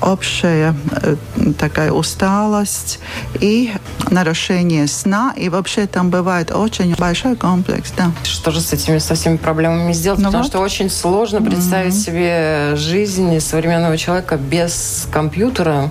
общая 0.00 0.74
э, 1.02 1.16
такая 1.58 1.92
усталость 1.92 2.98
и 3.40 3.72
нарушение 4.10 4.86
сна. 4.88 5.32
И 5.36 5.48
вообще 5.48 5.86
там 5.86 6.10
бывает 6.10 6.50
очень 6.50 6.94
большой 6.96 7.36
комплекс. 7.36 7.92
Да. 7.96 8.10
Что 8.24 8.50
же 8.50 8.60
с 8.60 8.72
этими 8.72 8.98
со 8.98 9.14
всеми 9.14 9.36
проблемами 9.36 9.92
сделать? 9.92 10.18
Ну 10.18 10.26
Потому 10.26 10.42
вот. 10.42 10.50
что 10.50 10.58
очень 10.60 10.90
сложно 10.90 11.40
представить 11.40 11.94
mm-hmm. 11.94 12.70
себе 12.70 12.76
жизнь 12.76 13.40
современного 13.40 13.96
человека 13.96 14.36
без 14.36 15.06
компьютера 15.12 15.90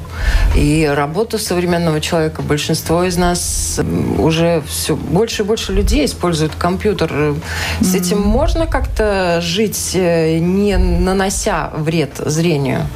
и 0.55 0.91
работу 0.93 1.39
современного 1.39 2.01
человека. 2.01 2.41
Большинство 2.41 3.03
из 3.03 3.17
нас 3.17 3.79
уже 4.17 4.61
все 4.67 4.95
больше 4.95 5.43
и 5.43 5.45
больше 5.45 5.73
людей 5.73 6.05
используют 6.05 6.55
компьютер. 6.55 7.35
С 7.79 7.93
mm-hmm. 7.93 7.97
этим 7.97 8.21
можно 8.21 8.67
как-то 8.67 9.36
жить, 9.41 9.91
э, 9.95 10.39
не 10.39 10.77
нанося 10.77 11.71
вред 11.75 12.11
зрению? 12.17 12.87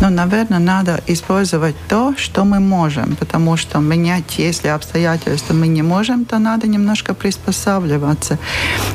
Но, 0.00 0.10
наверное, 0.10 0.60
надо 0.60 1.00
использовать 1.08 1.74
то, 1.88 2.14
что 2.16 2.44
мы 2.44 2.60
можем, 2.60 3.16
потому 3.16 3.56
что 3.56 3.80
менять, 3.80 4.38
если 4.38 4.68
обстоятельства 4.68 5.54
мы 5.54 5.66
не 5.66 5.82
можем, 5.82 6.24
то 6.24 6.38
надо 6.38 6.68
немножко 6.68 7.14
приспосабливаться. 7.14 8.38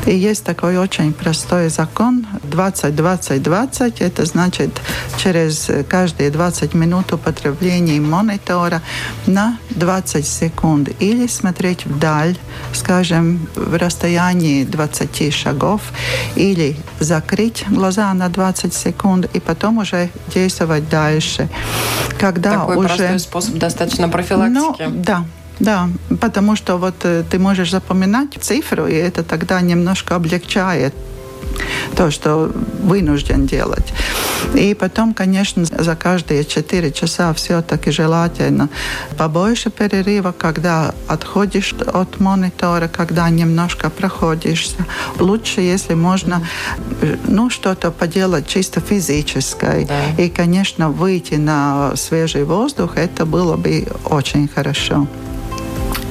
И 0.06 0.16
есть 0.16 0.46
такой 0.46 0.78
очень 0.78 1.12
простой 1.12 1.68
закон 1.68 2.26
20-20-20. 2.44 3.96
Это 4.00 4.26
значит, 4.26 4.82
через 5.18 5.70
каждые 5.90 6.30
20 6.30 6.74
минут 6.74 7.12
употребления 7.12 8.00
монитора 8.00 8.82
на 9.28 9.58
20 9.72 10.26
секунд 10.26 10.90
или 11.02 11.28
смотреть 11.28 11.86
вдаль, 11.86 12.38
скажем, 12.74 13.50
в 13.56 13.78
расстоянии 13.78 14.64
20 14.64 15.34
шагов, 15.34 15.82
или 16.36 16.78
закрыть 17.00 17.66
глаза 17.68 18.14
на 18.14 18.30
20 18.30 18.74
секунд 18.74 19.30
и 19.34 19.42
потом 19.42 19.80
уже 19.80 20.10
действовать 20.34 20.90
дальше. 20.94 21.50
Когда 22.20 22.52
Такой 22.52 22.78
уже... 22.78 22.88
простой 22.88 23.20
способ 23.20 23.56
достаточно 23.56 24.10
профилактики. 24.10 24.84
Ну, 24.88 25.04
да, 25.04 25.26
да, 25.60 25.90
потому 26.22 26.56
что 26.56 26.78
вот 26.78 26.96
э, 27.04 27.24
ты 27.30 27.40
можешь 27.40 27.72
запоминать 27.72 28.30
цифру, 28.40 28.88
и 28.88 28.94
это 28.94 29.24
тогда 29.24 29.62
немножко 29.62 30.16
облегчает 30.16 30.94
то, 31.96 32.12
что 32.12 32.52
вынужден 32.82 33.46
делать. 33.46 33.94
И 34.56 34.74
потом, 34.74 35.14
конечно, 35.14 35.66
за 35.66 35.96
каждые 35.96 36.44
4 36.44 36.92
часа 36.92 37.34
все-таки 37.34 37.92
желательно 37.92 38.70
побольше 39.18 39.70
перерыва, 39.70 40.34
когда 40.38 40.94
отходишь 41.08 41.74
от 41.74 42.20
монитора, 42.20 42.88
когда 42.88 43.30
немножко 43.30 43.90
проходишься. 43.90 44.86
Лучше, 45.20 45.62
если 45.62 45.94
можно, 45.94 46.46
ну, 47.28 47.50
что-то 47.50 47.92
поделать 47.92 48.48
чисто 48.48 48.82
физическое. 48.82 49.86
Да. 49.86 50.24
И, 50.24 50.30
конечно, 50.30 50.90
выйти 50.90 51.36
на 51.36 51.96
свежий 51.96 52.44
воздух, 52.44 52.98
это 52.98 53.26
было 53.26 53.56
бы 53.56 53.88
очень 54.06 54.48
хорошо. 54.48 55.08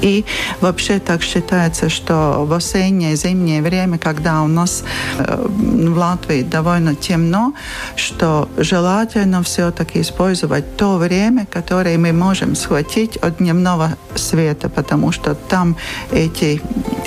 И 0.02 0.24
вообще 0.60 0.98
так 0.98 1.22
считается, 1.22 1.88
что 1.88 2.44
в 2.44 2.52
осеннее, 2.52 3.16
зимнее 3.16 3.62
время, 3.62 3.98
когда 3.98 4.42
у 4.42 4.48
нас 4.48 4.84
э, 5.18 5.46
в 5.46 5.96
Латвии 5.96 6.42
довольно 6.42 6.94
темно, 6.94 7.54
что 7.96 8.48
желательно 8.56 9.42
все-таки 9.42 10.00
использовать 10.00 10.76
то 10.76 10.96
время, 10.96 11.46
которое 11.46 11.96
мы 11.98 12.12
можем 12.12 12.56
схватить 12.56 13.16
от 13.16 13.38
дневного 13.38 13.96
света, 14.16 14.68
потому 14.68 15.12
что 15.12 15.34
там 15.34 15.76
эти 16.10 16.60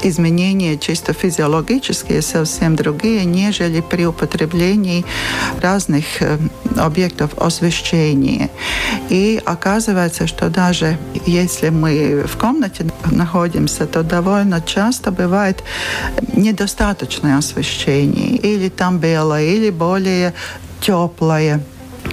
изменения 0.07 0.77
чисто 0.77 1.13
физиологические 1.13 2.21
совсем 2.21 2.75
другие, 2.75 3.25
нежели 3.25 3.81
при 3.81 4.05
употреблении 4.05 5.05
разных 5.61 6.05
э, 6.21 6.37
объектов 6.77 7.37
освещения. 7.37 8.49
И 9.09 9.41
оказывается, 9.45 10.27
что 10.27 10.49
даже 10.49 10.97
если 11.25 11.69
мы 11.69 12.25
в 12.27 12.37
комнате 12.37 12.85
находимся, 13.11 13.85
то 13.85 14.03
довольно 14.03 14.61
часто 14.61 15.11
бывает 15.11 15.63
недостаточное 16.33 17.37
освещение, 17.37 18.37
или 18.37 18.69
там 18.69 18.99
белое, 18.99 19.43
или 19.43 19.69
более 19.69 20.33
теплое 20.81 21.61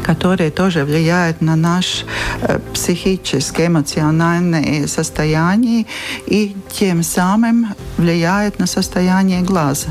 которые 0.03 0.51
тоже 0.51 0.85
влияют 0.85 1.41
на 1.41 1.57
наш 1.57 2.05
э, 2.43 2.59
психическое, 2.75 3.67
эмоциональное 3.67 4.87
состояние 4.87 5.87
и 6.27 6.57
тем 6.71 7.03
самым 7.03 7.75
влияют 7.97 8.59
на 8.59 8.67
состояние 8.67 9.43
глаза. 9.43 9.89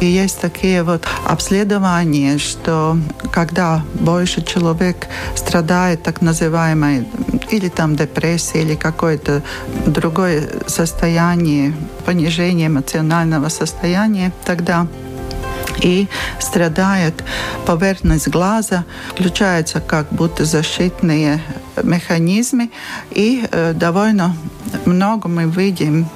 И 0.00 0.06
есть 0.06 0.40
такие 0.40 0.84
вот 0.84 1.04
обследования, 1.26 2.38
что 2.38 2.96
когда 3.32 3.82
больше 3.94 4.44
человек 4.44 5.08
страдает 5.34 6.04
так 6.04 6.20
называемой 6.22 7.04
или 7.50 7.68
там 7.68 7.96
депрессией, 7.96 8.64
или 8.64 8.74
какое-то 8.76 9.42
другое 9.86 10.48
состояние, 10.68 11.74
понижение 12.06 12.68
эмоционального 12.68 13.48
состояния, 13.48 14.32
тогда 14.44 14.86
и 15.82 16.08
страдает 16.40 17.24
поверхность 17.66 18.28
глаза, 18.28 18.84
включаются 19.12 19.80
как 19.80 20.08
будто 20.10 20.44
защитные 20.44 21.40
механизмы, 21.82 22.70
и 23.10 23.48
довольно 23.74 24.36
много 24.84 25.28
мы 25.28 25.44
видим 25.44 26.08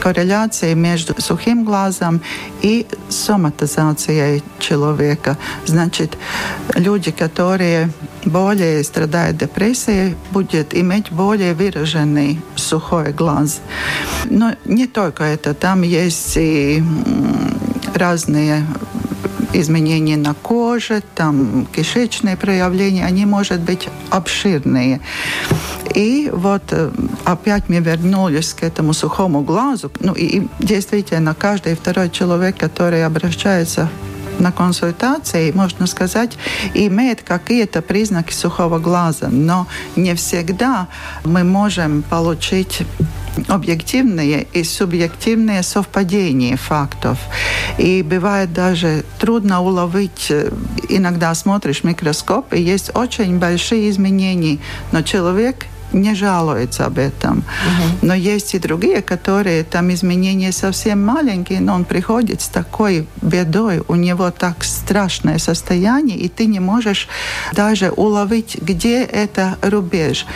корреляции 0.00 0.74
между 0.74 1.20
сухим 1.20 1.64
глазом 1.64 2.20
и 2.62 2.86
соматизацией 3.08 4.42
человека. 4.58 5.36
Значит, 5.66 6.16
люди, 6.74 7.10
которые 7.10 7.90
более 8.24 8.84
страдают 8.84 9.38
депрессией, 9.38 10.16
будут 10.30 10.74
иметь 10.74 11.10
более 11.10 11.54
выраженный 11.54 12.40
сухой 12.54 13.12
глаз. 13.12 13.60
Но 14.26 14.54
не 14.64 14.86
только 14.86 15.24
это, 15.24 15.54
там 15.54 15.82
есть 15.82 16.36
и 16.36 16.82
разные 17.96 18.66
изменения 19.52 20.16
на 20.16 20.34
коже, 20.34 21.02
там 21.14 21.66
кишечные 21.66 22.36
проявления, 22.36 23.04
они, 23.04 23.26
может 23.26 23.60
быть, 23.60 23.88
обширные. 24.10 25.00
И 25.94 26.30
вот 26.32 26.62
э, 26.70 26.90
опять 27.24 27.68
мы 27.68 27.80
вернулись 27.80 28.54
к 28.54 28.62
этому 28.62 28.92
сухому 28.92 29.42
глазу. 29.42 29.90
Ну 30.00 30.12
и 30.12 30.46
действительно, 30.60 31.34
каждый 31.34 31.74
второй 31.74 32.10
человек, 32.10 32.56
который 32.56 33.04
обращается 33.04 33.88
на 34.38 34.52
консультации, 34.52 35.52
можно 35.52 35.86
сказать, 35.86 36.38
имеет 36.74 37.22
какие-то 37.22 37.82
признаки 37.82 38.32
сухого 38.32 38.78
глаза, 38.78 39.28
но 39.30 39.66
не 39.96 40.14
всегда 40.14 40.88
мы 41.24 41.44
можем 41.44 42.02
получить 42.02 42.82
объективные 43.48 44.46
и 44.52 44.64
субъективные 44.64 45.62
совпадения 45.62 46.56
фактов. 46.56 47.18
И 47.78 48.02
бывает 48.02 48.52
даже 48.52 49.04
трудно 49.18 49.60
уловить, 49.62 50.26
э, 50.30 50.50
иногда 50.88 51.34
смотришь 51.34 51.84
микроскоп, 51.84 52.52
и 52.52 52.60
есть 52.60 52.90
очень 52.94 53.38
большие 53.38 53.90
изменения, 53.90 54.58
но 54.92 55.02
человек 55.02 55.66
не 55.92 56.14
жалуется 56.14 56.86
об 56.86 56.98
этом. 56.98 57.38
Угу. 57.38 58.06
Но 58.06 58.14
есть 58.14 58.54
и 58.54 58.58
другие, 58.58 59.02
которые 59.02 59.64
там 59.64 59.92
изменения 59.92 60.52
совсем 60.52 61.04
маленькие, 61.04 61.60
но 61.60 61.74
он 61.74 61.84
приходит 61.84 62.40
с 62.40 62.48
такой 62.48 63.06
бедой, 63.22 63.82
у 63.88 63.94
него 63.94 64.30
так 64.30 64.64
страшное 64.64 65.38
состояние, 65.38 66.18
и 66.18 66.28
ты 66.28 66.46
не 66.46 66.60
можешь 66.60 67.08
даже 67.52 67.90
уловить, 67.90 68.58
где 68.60 69.02
это 69.02 69.56
рубеж. 69.62 70.26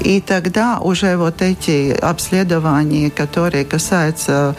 И 0.00 0.20
тогда 0.20 0.78
уже 0.78 1.16
вот 1.16 1.42
эти 1.42 1.92
обследования, 1.92 3.10
которые 3.10 3.64
касаются 3.64 4.54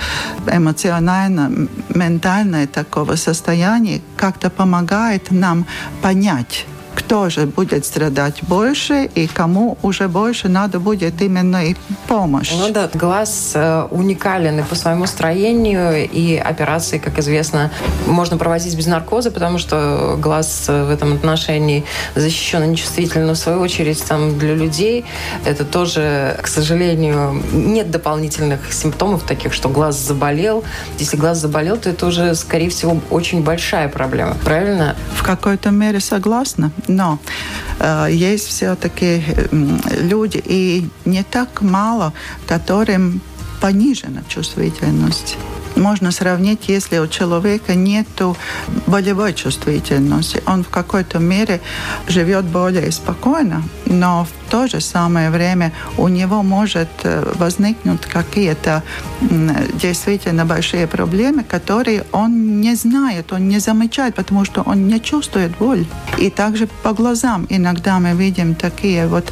эмоционально, 0.51 1.67
ментального 1.93 2.67
такого 2.67 3.15
состояния, 3.15 4.01
как-то 4.15 4.49
помогает 4.49 5.31
нам 5.31 5.65
понять, 6.01 6.65
кто 6.97 7.29
же 7.29 7.45
будет 7.45 7.85
страдать 7.85 8.41
больше 8.41 9.07
и 9.13 9.27
кому 9.27 9.77
уже 9.83 10.07
больше 10.07 10.49
надо 10.49 10.79
будет 10.79 11.21
именно 11.21 11.63
и 11.63 11.75
помощь. 12.07 12.51
Ну 12.57 12.73
да, 12.73 12.89
глаз 12.91 13.51
э, 13.53 13.87
уникален 13.91 14.59
и 14.59 14.63
по 14.63 14.73
своему 14.73 15.05
строению, 15.05 16.09
и 16.09 16.35
операции, 16.35 16.97
как 16.97 17.19
известно, 17.19 17.69
можно 18.07 18.37
проводить 18.37 18.75
без 18.75 18.87
наркоза, 18.87 19.29
потому 19.29 19.59
что 19.59 20.17
глаз 20.19 20.65
э, 20.69 20.85
в 20.85 20.89
этом 20.89 21.13
отношении 21.13 21.85
защищен 22.15 22.63
и 22.63 22.67
нечувствителен, 22.67 23.27
но 23.27 23.33
в 23.33 23.37
свою 23.37 23.59
очередь 23.59 24.03
там 24.03 24.39
для 24.39 24.55
людей 24.55 25.05
это 25.45 25.65
тоже, 25.65 26.35
к 26.41 26.47
сожалению, 26.47 27.43
нет 27.53 27.91
дополнительных 27.91 28.73
симптомов 28.73 29.21
таких, 29.21 29.53
что 29.53 29.69
глаз 29.69 29.99
заболел. 29.99 30.63
Если 30.97 31.15
глаз 31.15 31.37
заболел, 31.37 31.77
то 31.77 31.91
это 31.91 32.07
уже, 32.07 32.33
скорее 32.33 32.71
всего, 32.71 32.99
очень 33.11 33.43
большая 33.43 33.87
проблема. 33.87 34.35
Правильно? 34.43 34.95
В 35.13 35.23
какой-то 35.23 35.69
мере 35.69 35.99
согласна. 35.99 36.71
Но 36.87 37.19
э, 37.79 38.07
есть 38.11 38.47
все-таки 38.47 39.23
люди, 39.51 40.41
и 40.43 40.87
не 41.05 41.23
так 41.23 41.61
мало, 41.61 42.13
которым 42.47 43.21
понижена 43.61 44.23
чувствительность 44.27 45.37
можно 45.77 46.11
сравнить, 46.11 46.67
если 46.67 46.97
у 46.99 47.07
человека 47.07 47.75
нет 47.75 48.07
болевой 48.87 49.33
чувствительности. 49.33 50.41
Он 50.45 50.63
в 50.63 50.69
какой-то 50.69 51.19
мере 51.19 51.61
живет 52.07 52.45
более 52.45 52.91
спокойно, 52.91 53.63
но 53.85 54.25
в 54.25 54.49
то 54.49 54.67
же 54.67 54.81
самое 54.81 55.29
время 55.29 55.73
у 55.97 56.07
него 56.07 56.41
может 56.41 56.89
э, 57.03 57.33
возникнуть 57.35 58.01
какие-то 58.01 58.83
действительно 59.73 60.45
большие 60.45 60.87
проблемы, 60.87 61.43
которые 61.43 62.03
он 62.11 62.61
не 62.61 62.75
знает, 62.75 63.33
он 63.33 63.47
не 63.47 63.59
замечает, 63.59 64.15
потому 64.15 64.45
что 64.45 64.61
он 64.61 64.87
не 64.87 65.01
чувствует 65.01 65.51
боль. 65.57 65.85
И 66.17 66.29
также 66.29 66.67
по 66.83 66.93
глазам 66.93 67.45
иногда 67.49 67.99
мы 67.99 68.13
видим 68.13 68.55
такие 68.55 69.07
вот 69.07 69.31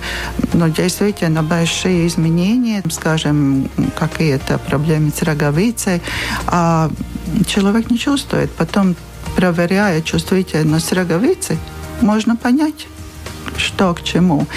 ну, 0.53 0.69
действительно 0.69 1.43
большие 1.43 2.07
изменения, 2.07 2.83
скажем, 2.89 3.69
какие-то 3.97 4.57
проблемы 4.57 5.11
с 5.15 5.21
роговицей, 5.21 6.01
а 6.47 6.89
человек 7.47 7.89
не 7.89 7.97
чувствует. 7.97 8.51
Потом 8.51 8.95
проверяя 9.35 10.01
чувствительность 10.01 10.93
роговицы, 10.93 11.57
можно 12.01 12.35
понять, 12.35 12.87
что 13.57 13.93
к 13.93 14.03
чему. 14.03 14.47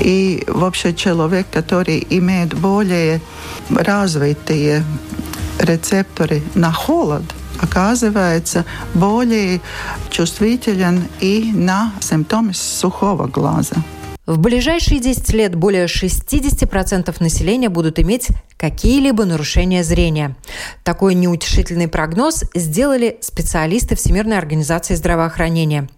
И 0.00 0.44
вообще 0.46 0.94
человек, 0.94 1.46
который 1.52 2.06
имеет 2.10 2.54
более 2.54 3.20
развитые 3.70 4.84
рецепторы 5.58 6.42
на 6.54 6.72
холод, 6.72 7.24
оказывается 7.60 8.64
более 8.94 9.60
чувствителен 10.10 11.08
и 11.20 11.50
на 11.52 11.92
симптомы 12.00 12.54
сухого 12.54 13.26
глаза. 13.26 13.76
В 14.28 14.36
ближайшие 14.36 15.00
10 15.00 15.32
лет 15.32 15.54
более 15.54 15.86
60% 15.86 17.16
населения 17.18 17.70
будут 17.70 17.98
иметь 17.98 18.28
какие-либо 18.58 19.24
нарушения 19.24 19.82
зрения. 19.82 20.36
Такой 20.84 21.14
неутешительный 21.14 21.88
прогноз 21.88 22.44
сделали 22.54 23.16
специалисты 23.22 23.96
Всемирной 23.96 24.36
организации 24.36 24.96
здравоохранения. 24.96 25.88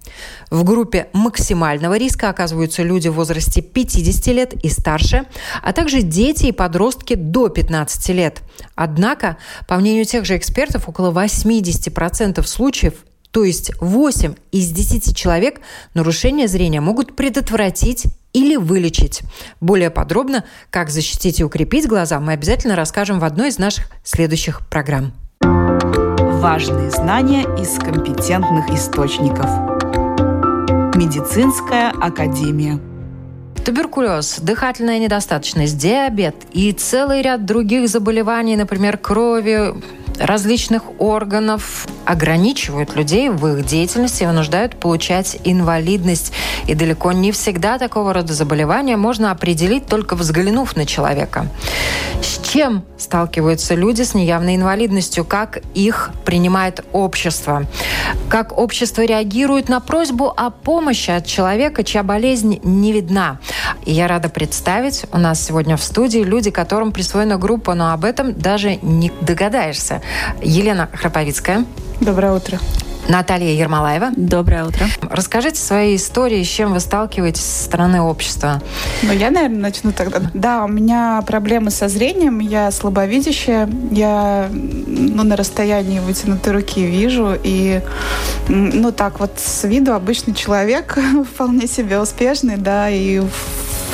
В 0.48 0.62
группе 0.62 1.08
максимального 1.12 1.98
риска 1.98 2.28
оказываются 2.28 2.84
люди 2.84 3.08
в 3.08 3.14
возрасте 3.14 3.62
50 3.62 4.26
лет 4.28 4.54
и 4.64 4.68
старше, 4.68 5.26
а 5.60 5.72
также 5.72 6.02
дети 6.02 6.46
и 6.46 6.52
подростки 6.52 7.14
до 7.14 7.48
15 7.48 8.10
лет. 8.10 8.42
Однако, 8.76 9.38
по 9.66 9.74
мнению 9.74 10.04
тех 10.04 10.24
же 10.24 10.36
экспертов, 10.36 10.88
около 10.88 11.10
80% 11.10 12.46
случаев 12.46 12.94
то 13.30 13.44
есть 13.44 13.70
8 13.80 14.34
из 14.50 14.70
10 14.70 15.16
человек 15.16 15.60
нарушение 15.94 16.48
зрения 16.48 16.80
могут 16.80 17.14
предотвратить 17.14 18.06
или 18.32 18.56
вылечить. 18.56 19.22
Более 19.60 19.90
подробно, 19.90 20.44
как 20.70 20.90
защитить 20.90 21.40
и 21.40 21.44
укрепить 21.44 21.86
глаза, 21.86 22.20
мы 22.20 22.32
обязательно 22.32 22.76
расскажем 22.76 23.18
в 23.18 23.24
одной 23.24 23.48
из 23.48 23.58
наших 23.58 23.90
следующих 24.04 24.66
программ. 24.68 25.12
Важные 25.40 26.90
знания 26.90 27.42
из 27.60 27.78
компетентных 27.78 28.70
источников. 28.70 29.50
Медицинская 30.96 31.90
академия. 31.90 32.78
Туберкулез, 33.64 34.38
дыхательная 34.40 34.98
недостаточность, 34.98 35.76
диабет 35.76 36.34
и 36.52 36.72
целый 36.72 37.20
ряд 37.20 37.44
других 37.44 37.88
заболеваний, 37.88 38.56
например, 38.56 38.96
крови, 38.96 39.74
различных 40.20 40.82
органов 40.98 41.88
ограничивают 42.04 42.94
людей 42.94 43.30
в 43.30 43.46
их 43.46 43.66
деятельности 43.66 44.22
и 44.22 44.26
вынуждают 44.26 44.78
получать 44.78 45.38
инвалидность. 45.44 46.32
И 46.66 46.74
далеко 46.74 47.12
не 47.12 47.32
всегда 47.32 47.78
такого 47.78 48.12
рода 48.12 48.32
заболевания 48.34 48.96
можно 48.96 49.30
определить, 49.30 49.86
только 49.86 50.14
взглянув 50.14 50.76
на 50.76 50.86
человека. 50.86 51.46
С 52.22 52.46
чем 52.46 52.84
сталкиваются 53.00 53.74
люди 53.74 54.02
с 54.02 54.14
неявной 54.14 54.56
инвалидностью? 54.56 55.24
Как 55.24 55.58
их 55.74 56.10
принимает 56.24 56.84
общество? 56.92 57.66
Как 58.28 58.56
общество 58.58 59.02
реагирует 59.02 59.68
на 59.68 59.80
просьбу 59.80 60.32
о 60.36 60.50
помощи 60.50 61.10
от 61.10 61.26
человека, 61.26 61.84
чья 61.84 62.02
болезнь 62.02 62.60
не 62.62 62.92
видна? 62.92 63.38
И 63.84 63.92
я 63.92 64.08
рада 64.08 64.28
представить 64.28 65.04
у 65.12 65.18
нас 65.18 65.44
сегодня 65.44 65.76
в 65.76 65.82
студии 65.82 66.20
люди, 66.20 66.50
которым 66.50 66.92
присвоена 66.92 67.36
группа, 67.36 67.74
но 67.74 67.92
об 67.92 68.04
этом 68.04 68.34
даже 68.34 68.76
не 68.76 69.12
догадаешься. 69.20 70.02
Елена 70.42 70.88
Храповицкая. 70.92 71.64
Доброе 72.00 72.32
утро. 72.32 72.58
Наталья 73.10 73.52
Ермолаева. 73.52 74.12
Доброе 74.16 74.64
утро. 74.64 74.86
Расскажите 75.02 75.60
свои 75.60 75.96
истории, 75.96 76.44
с 76.44 76.46
чем 76.46 76.72
вы 76.72 76.78
сталкиваетесь 76.78 77.42
со 77.42 77.64
стороны 77.64 78.00
общества. 78.00 78.62
Ну, 79.02 79.12
я, 79.12 79.32
наверное, 79.32 79.58
начну 79.58 79.90
тогда. 79.90 80.20
Да, 80.32 80.64
у 80.64 80.68
меня 80.68 81.20
проблемы 81.26 81.72
со 81.72 81.88
зрением, 81.88 82.38
я 82.38 82.70
слабовидящая, 82.70 83.68
я 83.90 84.48
ну, 84.52 85.24
на 85.24 85.34
расстоянии 85.34 85.98
вытянутой 85.98 86.52
руки 86.52 86.86
вижу, 86.86 87.36
и 87.42 87.80
ну 88.46 88.92
так 88.92 89.18
вот 89.18 89.32
с 89.38 89.64
виду 89.64 89.92
обычный 89.92 90.32
человек, 90.32 90.96
вполне 91.34 91.66
себе 91.66 91.98
успешный, 91.98 92.58
да, 92.58 92.90
и 92.90 93.22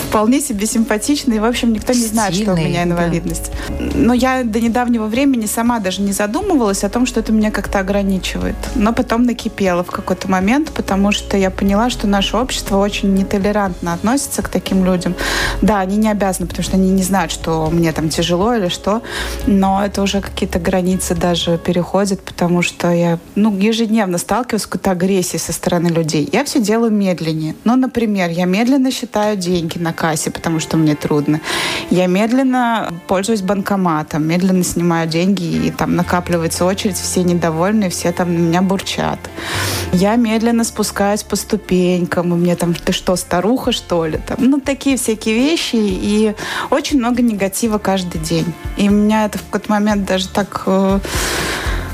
вполне 0.08 0.40
себе 0.40 0.66
симпатичный. 0.66 1.36
И, 1.36 1.38
в 1.38 1.44
общем, 1.44 1.72
никто 1.72 1.92
не 1.92 2.06
знает, 2.06 2.34
Сильный, 2.34 2.54
что 2.54 2.62
у 2.62 2.64
меня 2.64 2.82
инвалидность. 2.84 3.50
Да. 3.68 3.74
Но 3.94 4.14
я 4.14 4.44
до 4.44 4.60
недавнего 4.60 5.06
времени 5.06 5.46
сама 5.46 5.78
даже 5.80 6.02
не 6.02 6.12
задумывалась 6.12 6.84
о 6.84 6.88
том, 6.88 7.06
что 7.06 7.20
это 7.20 7.32
меня 7.32 7.50
как-то 7.50 7.78
ограничивает. 7.78 8.56
Но 8.74 8.92
потом 8.92 9.24
накипело 9.24 9.82
в 9.84 9.90
какой-то 9.90 10.30
момент, 10.30 10.70
потому 10.72 11.12
что 11.12 11.36
я 11.36 11.50
поняла, 11.50 11.90
что 11.90 12.06
наше 12.06 12.36
общество 12.36 12.78
очень 12.78 13.12
нетолерантно 13.14 13.92
относится 13.92 14.42
к 14.42 14.48
таким 14.48 14.84
людям. 14.84 15.14
Да, 15.62 15.80
они 15.80 15.96
не 15.96 16.10
обязаны, 16.10 16.46
потому 16.46 16.64
что 16.64 16.76
они 16.76 16.90
не 16.90 17.02
знают, 17.02 17.32
что 17.32 17.68
мне 17.70 17.92
там 17.92 18.08
тяжело 18.08 18.54
или 18.54 18.68
что, 18.68 19.02
но 19.46 19.84
это 19.84 20.02
уже 20.02 20.20
какие-то 20.20 20.58
границы 20.58 21.14
даже 21.14 21.58
переходят, 21.58 22.22
потому 22.22 22.62
что 22.62 22.90
я 22.90 23.18
ну, 23.34 23.56
ежедневно 23.56 24.18
сталкиваюсь 24.18 24.62
с 24.62 24.66
какой-то 24.66 24.92
агрессией 24.92 25.40
со 25.40 25.52
стороны 25.52 25.88
людей. 25.88 26.28
Я 26.32 26.44
все 26.44 26.60
делаю 26.60 26.92
медленнее. 26.92 27.54
Ну, 27.64 27.76
например, 27.76 28.30
я 28.30 28.44
медленно 28.44 28.90
считаю 28.90 29.36
деньги 29.36 29.78
на 29.78 29.92
кассе, 29.96 30.30
потому 30.30 30.60
что 30.60 30.76
мне 30.76 30.94
трудно. 30.94 31.40
Я 31.90 32.06
медленно 32.06 32.92
пользуюсь 33.08 33.42
банкоматом, 33.42 34.24
медленно 34.24 34.62
снимаю 34.62 35.08
деньги, 35.08 35.66
и 35.66 35.70
там 35.70 35.96
накапливается 35.96 36.64
очередь, 36.64 36.96
все 36.96 37.24
недовольны, 37.24 37.88
все 37.88 38.12
там 38.12 38.32
на 38.32 38.38
меня 38.38 38.62
бурчат. 38.62 39.18
Я 39.92 40.16
медленно 40.16 40.62
спускаюсь 40.64 41.22
по 41.22 41.36
ступенькам, 41.36 42.32
и 42.32 42.36
мне 42.36 42.54
там, 42.56 42.74
ты 42.74 42.92
что, 42.92 43.16
старуха, 43.16 43.72
что 43.72 44.06
ли? 44.06 44.18
Там, 44.18 44.38
ну, 44.38 44.60
такие 44.60 44.96
всякие 44.96 45.34
вещи, 45.34 45.76
и 45.76 46.34
очень 46.70 46.98
много 46.98 47.22
негатива 47.22 47.78
каждый 47.78 48.20
день. 48.20 48.52
И 48.76 48.88
меня 48.88 49.26
это 49.26 49.38
в 49.38 49.44
какой-то 49.44 49.72
момент 49.72 50.04
даже 50.04 50.28
так 50.28 50.62
э, 50.66 51.00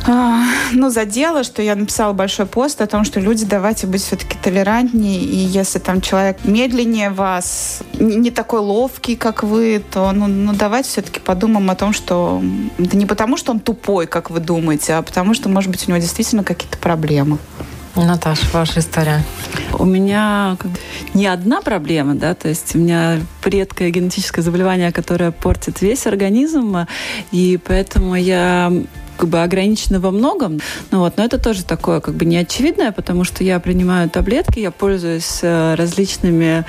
ну, 0.06 0.90
задело, 0.90 1.44
что 1.44 1.62
я 1.62 1.76
написала 1.76 2.12
большой 2.12 2.46
пост 2.46 2.80
о 2.80 2.86
том, 2.86 3.04
что 3.04 3.20
люди, 3.20 3.44
давайте 3.44 3.86
быть 3.86 4.02
все-таки 4.02 4.36
толерантнее, 4.36 5.20
и 5.20 5.36
если 5.36 5.78
там 5.78 6.00
человек 6.00 6.38
медленнее 6.44 7.10
вас, 7.10 7.82
не 7.94 8.30
такой 8.30 8.60
ловкий, 8.60 9.16
как 9.16 9.42
вы, 9.42 9.82
то 9.92 10.10
ну, 10.12 10.26
ну 10.26 10.52
давайте 10.54 10.88
все-таки 10.88 11.20
подумаем 11.20 11.70
о 11.70 11.76
том, 11.76 11.92
что 11.92 12.42
это 12.78 12.96
не 12.96 13.06
потому, 13.06 13.36
что 13.36 13.52
он 13.52 13.60
тупой, 13.60 14.06
как 14.06 14.30
вы 14.30 14.40
думаете, 14.40 14.94
а 14.94 15.02
потому 15.02 15.34
что, 15.34 15.48
может 15.48 15.70
быть, 15.70 15.86
у 15.86 15.90
него 15.90 16.00
действительно 16.00 16.42
какие-то 16.42 16.78
проблемы. 16.78 17.38
Наташа, 17.94 18.46
ваша 18.52 18.80
история. 18.80 19.22
У 19.78 19.84
меня 19.84 20.56
не 21.12 21.26
одна 21.26 21.60
проблема, 21.60 22.14
да, 22.14 22.34
то 22.34 22.48
есть 22.48 22.74
у 22.74 22.78
меня 22.78 23.20
редкое 23.44 23.90
генетическое 23.90 24.40
заболевание, 24.40 24.92
которое 24.92 25.30
портит 25.30 25.82
весь 25.82 26.06
организм, 26.06 26.86
и 27.32 27.58
поэтому 27.62 28.14
я 28.14 28.72
как 29.16 29.28
бы 29.28 29.42
ограничены 29.42 30.00
во 30.00 30.10
многом. 30.10 30.60
Ну, 30.90 31.00
вот, 31.00 31.16
но 31.16 31.24
это 31.24 31.38
тоже 31.38 31.64
такое 31.64 32.00
как 32.00 32.14
бы 32.14 32.24
неочевидное, 32.24 32.92
потому 32.92 33.24
что 33.24 33.44
я 33.44 33.60
принимаю 33.60 34.10
таблетки, 34.10 34.58
я 34.58 34.70
пользуюсь 34.70 35.40
э, 35.42 35.74
различными 35.74 36.64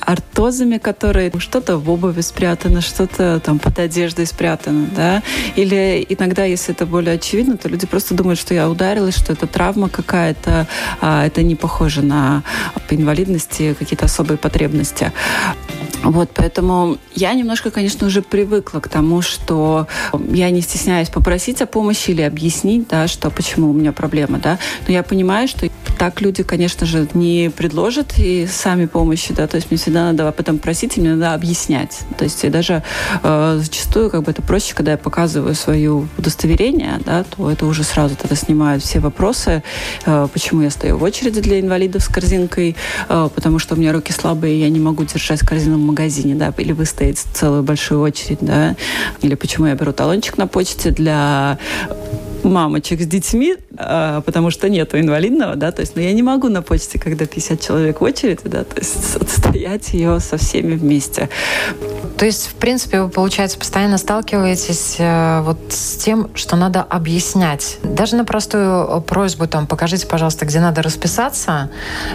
артозами, 0.00 0.78
которые 0.78 1.32
что-то 1.38 1.78
в 1.78 1.90
обуви 1.90 2.20
спрятано, 2.20 2.80
что-то 2.80 3.40
там 3.40 3.58
под 3.58 3.78
одеждой 3.78 4.26
спрятано, 4.26 4.86
да. 4.94 5.22
Или 5.56 6.06
иногда, 6.08 6.44
если 6.44 6.74
это 6.74 6.86
более 6.86 7.16
очевидно, 7.16 7.56
то 7.56 7.68
люди 7.68 7.86
просто 7.86 8.14
думают, 8.14 8.38
что 8.38 8.54
я 8.54 8.70
ударилась, 8.70 9.16
что 9.16 9.32
это 9.32 9.46
травма 9.46 9.88
какая-то, 9.88 10.66
а 11.00 11.26
это 11.26 11.42
не 11.42 11.56
похоже 11.56 12.02
на 12.02 12.44
инвалидности, 12.90 13.74
какие-то 13.78 14.04
особые 14.04 14.38
потребности. 14.38 15.12
Вот, 16.06 16.30
поэтому 16.34 16.98
я 17.16 17.34
немножко, 17.34 17.72
конечно, 17.72 18.06
уже 18.06 18.22
привыкла 18.22 18.78
к 18.78 18.88
тому, 18.88 19.22
что 19.22 19.88
я 20.30 20.50
не 20.50 20.60
стесняюсь 20.60 21.08
попросить 21.08 21.60
о 21.62 21.66
помощи 21.66 22.10
или 22.10 22.22
объяснить, 22.22 22.86
да, 22.88 23.08
что 23.08 23.28
почему 23.28 23.70
у 23.70 23.72
меня 23.72 23.92
проблема, 23.92 24.38
да. 24.38 24.58
Но 24.86 24.92
я 24.92 25.02
понимаю, 25.02 25.48
что 25.48 25.68
так 26.06 26.20
люди, 26.20 26.44
конечно 26.44 26.86
же, 26.86 27.08
не 27.14 27.50
предложат 27.50 28.14
и 28.18 28.46
сами 28.46 28.86
помощи, 28.86 29.34
да, 29.34 29.48
то 29.48 29.56
есть 29.56 29.72
мне 29.72 29.78
всегда 29.78 30.04
надо 30.04 30.28
об 30.28 30.38
этом 30.38 30.58
просить, 30.58 30.96
и 30.96 31.00
мне 31.00 31.16
надо 31.16 31.34
объяснять. 31.34 31.98
То 32.16 32.22
есть 32.22 32.44
и 32.44 32.48
даже 32.48 32.84
э, 33.24 33.58
зачастую 33.60 34.08
как 34.08 34.22
бы 34.22 34.30
это 34.30 34.40
проще, 34.40 34.72
когда 34.72 34.92
я 34.92 34.98
показываю 34.98 35.56
свое 35.56 36.08
удостоверение, 36.16 37.00
да, 37.04 37.24
то 37.24 37.50
это 37.50 37.66
уже 37.66 37.82
сразу 37.82 38.14
тогда 38.14 38.36
снимают 38.36 38.84
все 38.84 39.00
вопросы, 39.00 39.64
э, 40.04 40.28
почему 40.32 40.62
я 40.62 40.70
стою 40.70 40.96
в 40.96 41.02
очереди 41.02 41.40
для 41.40 41.58
инвалидов 41.58 42.04
с 42.04 42.06
корзинкой, 42.06 42.76
э, 43.08 43.28
потому 43.34 43.58
что 43.58 43.74
у 43.74 43.76
меня 43.76 43.92
руки 43.92 44.12
слабые, 44.12 44.54
и 44.54 44.60
я 44.60 44.68
не 44.68 44.78
могу 44.78 45.02
держать 45.02 45.40
корзину 45.40 45.76
в 45.76 45.80
магазине, 45.80 46.36
да, 46.36 46.54
или 46.56 46.70
выстоять 46.70 47.18
целую 47.18 47.64
большую 47.64 48.00
очередь, 48.00 48.38
да, 48.42 48.76
или 49.22 49.34
почему 49.34 49.66
я 49.66 49.74
беру 49.74 49.92
талончик 49.92 50.38
на 50.38 50.46
почте 50.46 50.92
для 50.92 51.58
мамочек 52.44 53.00
с 53.00 53.06
детьми, 53.06 53.56
а, 53.78 54.20
потому 54.22 54.50
что 54.50 54.68
нету 54.68 54.98
инвалидного, 54.98 55.56
да, 55.56 55.72
то 55.72 55.80
есть, 55.80 55.96
но 55.96 56.02
я 56.02 56.12
не 56.12 56.22
могу 56.22 56.48
на 56.48 56.62
почте, 56.62 56.98
когда 56.98 57.26
50 57.26 57.60
человек 57.60 58.00
в 58.00 58.04
очереди, 58.04 58.40
да, 58.44 58.64
то 58.64 58.78
есть 58.78 59.16
отстоять 59.16 59.92
ее 59.92 60.20
со 60.20 60.36
всеми 60.36 60.74
вместе. 60.74 61.28
То 62.16 62.24
есть, 62.24 62.48
в 62.48 62.54
принципе, 62.54 63.02
вы, 63.02 63.10
получается, 63.10 63.58
постоянно 63.58 63.98
сталкиваетесь 63.98 64.96
э, 64.98 65.42
вот 65.42 65.58
с 65.68 65.96
тем, 65.96 66.30
что 66.34 66.56
надо 66.56 66.82
объяснять. 66.82 67.78
Даже 67.82 68.16
на 68.16 68.24
простую 68.24 69.02
просьбу, 69.02 69.46
там, 69.46 69.66
покажите, 69.66 70.06
пожалуйста, 70.06 70.46
где 70.46 70.60
надо 70.60 70.80
расписаться, 70.82 71.70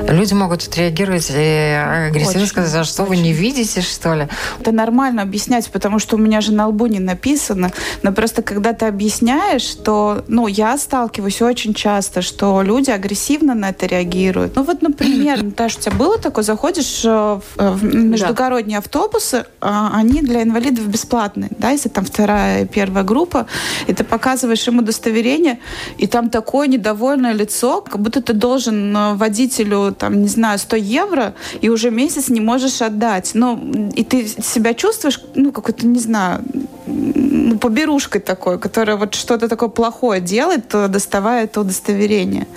люди 0.07 0.33
могут 0.33 0.63
отреагировать 0.63 1.29
и 1.29 2.07
агрессивно 2.07 2.41
очень, 2.41 2.47
сказать, 2.47 2.73
а 2.73 2.83
что 2.83 3.03
очень. 3.03 3.15
вы 3.15 3.21
не 3.21 3.33
видите, 3.33 3.81
что 3.81 4.15
ли? 4.15 4.27
Это 4.59 4.71
нормально 4.71 5.21
объяснять, 5.21 5.69
потому 5.69 5.99
что 5.99 6.15
у 6.15 6.19
меня 6.19 6.41
же 6.41 6.51
на 6.51 6.67
лбу 6.67 6.87
не 6.87 6.99
написано. 6.99 7.71
Но 8.01 8.11
просто 8.11 8.41
когда 8.41 8.73
ты 8.73 8.87
объясняешь, 8.87 9.61
что, 9.61 10.20
ну, 10.27 10.47
я 10.47 10.77
сталкиваюсь 10.77 11.41
очень 11.41 11.73
часто, 11.73 12.21
что 12.21 12.61
люди 12.61 12.89
агрессивно 12.89 13.55
на 13.55 13.69
это 13.69 13.85
реагируют. 13.85 14.55
Ну, 14.55 14.63
вот, 14.63 14.81
например, 14.81 15.43
Наташа, 15.43 15.77
у 15.77 15.81
тебя 15.81 15.95
было 15.95 16.17
такое, 16.17 16.43
заходишь 16.43 17.01
э, 17.05 17.39
в 17.55 17.83
междугородние 17.83 18.77
да. 18.77 18.79
автобусы, 18.79 19.45
а 19.59 19.91
они 19.93 20.21
для 20.21 20.43
инвалидов 20.43 20.87
бесплатные. 20.87 21.49
Да, 21.57 21.71
если 21.71 21.89
там 21.89 22.05
вторая, 22.05 22.65
первая 22.65 23.03
группа, 23.03 23.47
и 23.87 23.93
ты 23.93 24.03
показываешь 24.03 24.67
им 24.67 24.79
удостоверение, 24.79 25.59
и 25.97 26.07
там 26.07 26.29
такое 26.29 26.67
недовольное 26.67 27.33
лицо, 27.33 27.81
как 27.81 27.99
будто 27.99 28.21
ты 28.21 28.33
должен 28.33 28.95
э, 28.95 29.13
водителю, 29.15 29.95
там, 29.97 30.21
не 30.21 30.27
знаю, 30.27 30.59
100 30.59 30.75
евро, 30.75 31.33
и 31.61 31.69
уже 31.69 31.91
месяц 31.91 32.29
не 32.29 32.41
можешь 32.41 32.81
отдать. 32.81 33.31
Ну, 33.33 33.89
и 33.95 34.03
ты 34.03 34.27
себя 34.27 34.73
чувствуешь, 34.73 35.21
ну, 35.35 35.51
какой-то, 35.51 35.87
не 35.87 35.99
знаю, 35.99 36.43
ну, 36.91 37.57
поберушкой 37.57 38.21
такой, 38.21 38.59
которая 38.59 38.97
вот 38.97 39.15
что-то 39.15 39.47
такое 39.47 39.69
плохое 39.69 40.21
делает, 40.21 40.67
то 40.67 40.87
доставая 40.87 41.45
это 41.45 41.61
удостоверение. 41.61 42.47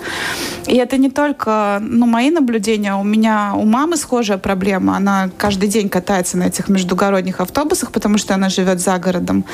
И 0.67 0.75
это 0.75 0.97
не 0.97 1.09
только 1.09 1.79
ну, 1.81 2.05
мои 2.05 2.29
наблюдения. 2.31 2.95
У 2.95 3.03
меня 3.03 3.53
у 3.55 3.65
мамы 3.65 3.97
схожая 3.97 4.37
проблема. 4.37 4.97
Она 4.97 5.29
каждый 5.37 5.69
день 5.69 5.89
катается 5.89 6.37
на 6.37 6.43
этих 6.43 6.69
междугородних 6.69 7.39
автобусах, 7.39 7.91
потому 7.91 8.17
что 8.17 8.33
она 8.33 8.49
живет 8.49 8.79
за 8.79 8.97
городом. 8.97 9.45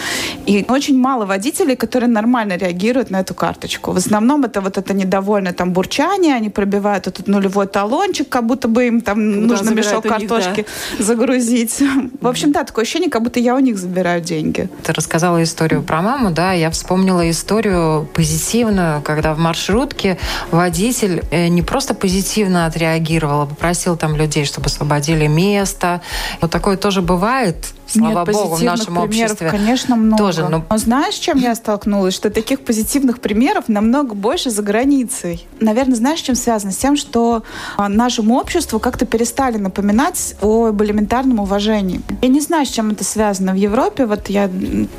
И 0.46 0.66
очень 0.68 0.98
мало 0.98 1.26
водителей, 1.26 1.76
которые 1.76 2.10
нормально 2.10 2.58
реагируют 2.58 3.12
на 3.12 3.20
эту 3.20 3.34
карточку. 3.34 3.92
В 3.92 3.98
основном 3.98 4.46
это 4.46 4.62
вот 4.62 4.78
это 4.78 4.94
недовольное 4.94 5.54
там 5.54 5.74
бурчание, 5.74 6.36
они 6.36 6.50
пробивают 6.50 7.08
этот 7.08 7.28
нулевой 7.28 7.68
талончик, 7.68 8.30
как 8.30 8.46
будто 8.46 8.68
бы 8.68 8.88
им 8.88 9.02
там 9.02 9.16
Куда 9.16 9.48
нужно 9.48 9.70
мешок 9.72 10.06
них, 10.06 10.14
картошки 10.14 10.66
да. 10.98 11.04
загрузить. 11.04 11.84
В 12.22 12.28
общем, 12.28 12.52
да, 12.52 12.64
такое 12.64 12.84
ощущение, 12.84 13.10
как 13.10 13.24
будто 13.24 13.40
я 13.40 13.56
у 13.56 13.60
них 13.60 13.78
забираю 13.78 14.22
деньги. 14.22 14.70
Ты 14.84 14.94
рассказала 14.94 15.44
историю 15.44 15.84
про 15.84 16.02
маму, 16.02 16.32
да, 16.32 16.54
я 16.54 16.72
вспомнила 16.72 17.30
историю 17.30 18.08
позитивную, 18.14 19.02
когда 19.02 19.34
в 19.34 19.38
маршрутке 19.38 20.18
водитель 20.50 21.24
э, 21.32 21.48
не 21.48 21.62
просто 21.62 21.94
позитивно 21.94 22.66
отреагировал, 22.66 23.42
а 23.42 23.46
попросил 23.46 23.96
там 23.96 24.16
людей, 24.16 24.46
чтобы 24.46 24.68
освободили 24.68 25.28
место. 25.28 26.02
Вот 26.42 26.52
такое 26.52 26.78
тоже 26.78 27.02
бывает 27.02 27.74
слава 27.92 28.26
Нет, 28.26 28.36
богу, 28.36 28.56
в 28.56 28.64
нашем 28.64 28.98
обществе. 28.98 29.50
конечно, 29.50 29.96
много. 29.96 30.24
Тоже, 30.24 30.48
но... 30.48 30.64
но 30.70 30.78
знаешь, 30.78 31.16
чем 31.16 31.38
я 31.38 31.56
столкнулась? 31.56 32.14
Что 32.14 32.30
таких 32.30 32.62
позитивных 32.62 33.20
примеров 33.20 33.66
намного 33.68 34.16
больше 34.16 34.50
за 34.50 34.62
границей. 34.62 35.48
Наверное, 35.60 35.96
знаешь, 35.96 36.22
чем 36.22 36.36
связано? 36.36 36.72
С 36.72 36.78
тем, 36.78 36.96
что 36.96 37.44
а, 37.78 37.90
нашему 37.90 38.38
обществу 38.38 38.80
как-то 38.80 39.06
перестали 39.06 39.58
напоминать 39.58 40.36
об 40.42 40.82
элементарном 40.82 41.40
уважении. 41.40 42.02
Я 42.22 42.30
не 42.30 42.40
знаю, 42.40 42.66
с 42.66 42.70
чем 42.70 42.92
это 42.92 43.04
связано 43.04 43.54
в 43.54 43.56
Европе. 43.56 44.06
Вот 44.06 44.30
я 44.30 44.50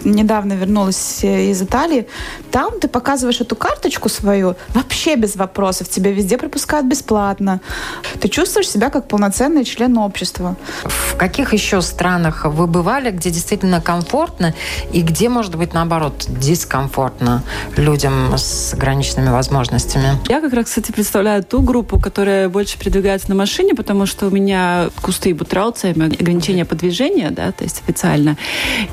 недавно 0.04 0.52
вернулась 0.52 1.24
э, 1.24 1.50
из 1.50 1.62
Италии. 1.62 2.06
Там 2.50 2.78
ты 2.80 2.88
показываешь 2.88 3.40
эту 3.40 3.56
карточку 3.56 4.08
свою 4.08 4.56
вообще 4.68 5.16
без 5.16 5.36
вопросов. 5.36 5.88
Тебя 5.88 6.12
везде 6.12 6.36
пропускают 6.36 6.86
бесплатно. 6.86 7.60
Ты 8.20 8.28
чувствуешь 8.28 8.68
себя 8.68 8.90
как 8.90 9.08
полноценный 9.08 9.64
член 9.64 9.96
общества. 9.98 10.56
В 10.84 11.16
каких 11.16 11.52
еще 11.52 11.80
странах 11.82 12.44
вы 12.44 12.66
бы 12.66 12.81
бывали, 12.82 13.12
где 13.12 13.30
действительно 13.30 13.80
комфортно 13.80 14.54
и 14.92 15.02
где, 15.02 15.28
может 15.28 15.54
быть, 15.54 15.72
наоборот, 15.72 16.26
дискомфортно 16.26 17.44
людям 17.76 18.34
с 18.36 18.74
ограниченными 18.74 19.30
возможностями? 19.30 20.18
Я 20.28 20.40
как 20.40 20.52
раз, 20.52 20.64
кстати, 20.64 20.90
представляю 20.90 21.44
ту 21.44 21.62
группу, 21.62 22.00
которая 22.00 22.48
больше 22.48 22.76
передвигается 22.76 23.28
на 23.28 23.36
машине, 23.36 23.76
потому 23.76 24.04
что 24.06 24.26
у 24.26 24.30
меня 24.30 24.90
кусты 25.00 25.30
и 25.30 25.32
бутрауцами, 25.32 26.06
ограничения 26.06 26.64
по 26.64 26.74
движению, 26.74 27.30
да, 27.30 27.52
то 27.52 27.62
есть 27.62 27.82
официально. 27.86 28.36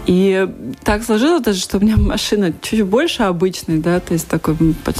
И 0.06 0.47
так 0.84 1.04
сложилось 1.04 1.41
даже, 1.41 1.60
что 1.60 1.78
у 1.78 1.82
меня 1.82 1.97
машина 1.97 2.54
чуть 2.62 2.84
больше 2.84 3.23
обычной, 3.23 3.80
да, 3.80 3.99
то 3.99 4.13
есть 4.13 4.28
такой 4.28 4.56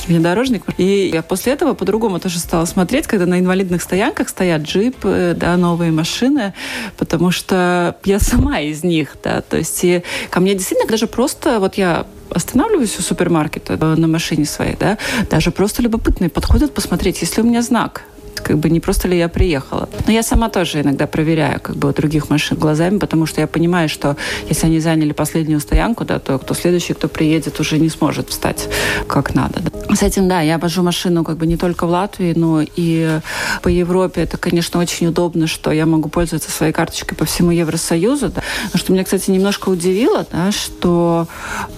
внедорожник. 0.08 0.64
И 0.78 1.12
я 1.14 1.22
после 1.22 1.54
этого 1.54 1.76
по-другому 1.76 2.20
тоже 2.20 2.40
стала 2.40 2.66
смотреть, 2.66 3.06
когда 3.06 3.28
на 3.28 3.40
инвалидных 3.40 3.84
стоянках 3.84 4.30
стоят 4.30 4.64
джипы, 4.64 5.36
да, 5.38 5.56
новые 5.58 5.92
машины, 5.92 6.56
потому 6.98 7.30
что 7.30 7.96
я 8.04 8.20
сама 8.20 8.62
из 8.62 8.79
из 8.80 8.84
них, 8.84 9.18
да, 9.24 9.42
то 9.42 9.58
есть 9.58 9.84
и 9.84 10.04
ко 10.30 10.40
мне 10.40 10.54
действительно 10.54 10.90
даже 10.90 11.08
просто, 11.08 11.60
вот 11.60 11.76
я 11.76 12.06
останавливаюсь 12.30 12.98
у 13.00 13.02
супермаркета 13.02 13.74
э, 13.74 13.96
на 13.96 14.08
машине 14.08 14.46
своей, 14.46 14.76
да, 14.80 14.98
даже 15.30 15.52
просто 15.52 15.82
любопытные 15.82 16.30
подходят 16.30 16.74
посмотреть, 16.74 17.22
если 17.22 17.42
у 17.42 17.46
меня 17.46 17.62
знак, 17.62 18.04
как 18.42 18.58
бы 18.58 18.70
не 18.70 18.80
просто 18.80 19.08
ли 19.08 19.18
я 19.18 19.28
приехала. 19.28 19.90
Но 20.08 20.14
я 20.14 20.24
сама 20.24 20.50
тоже 20.50 20.82
иногда 20.82 21.08
проверяю 21.08 21.60
как 21.60 21.76
бы 21.76 21.90
у 21.90 21.94
других 21.94 22.30
машин 22.30 22.58
глазами, 22.58 22.98
потому 22.98 23.26
что 23.26 23.42
я 23.42 23.48
понимаю, 23.48 23.90
что 23.90 24.18
если 24.50 24.68
они 24.68 24.80
заняли 24.80 25.14
последнюю 25.14 25.60
стоянку, 25.60 26.06
да, 26.06 26.20
то 26.20 26.38
кто 26.40 26.54
следующий, 26.54 26.94
кто 26.94 27.08
приедет, 27.08 27.60
уже 27.60 27.80
не 27.80 27.90
сможет 27.90 28.30
встать 28.30 28.68
как 29.08 29.36
надо. 29.36 29.62
Да. 29.62 29.96
С 29.96 30.04
этим, 30.04 30.28
да, 30.28 30.42
я 30.42 30.58
вожу 30.58 30.84
машину 30.84 31.24
как 31.24 31.38
бы 31.38 31.48
не 31.48 31.58
только 31.58 31.86
в 31.86 31.90
Латвии, 31.90 32.34
но 32.36 32.62
и 32.62 33.20
по 33.62 33.68
Европе. 33.68 34.22
Это, 34.22 34.38
конечно, 34.38 34.80
очень 34.80 35.08
удобно, 35.08 35.48
что 35.48 35.72
я 35.72 35.86
могу 35.86 36.10
пользоваться 36.10 36.52
своей 36.52 36.74
карточкой 36.74 37.18
по 37.18 37.26
всему 37.26 37.52
Евросоюзу. 37.52 38.30
Да. 38.30 38.42
Но 38.74 38.80
что 38.80 38.94
меня, 38.94 39.04
кстати, 39.04 39.32
немножко 39.32 39.70
удивило, 39.70 40.26
да, 40.32 40.52
что 40.52 41.28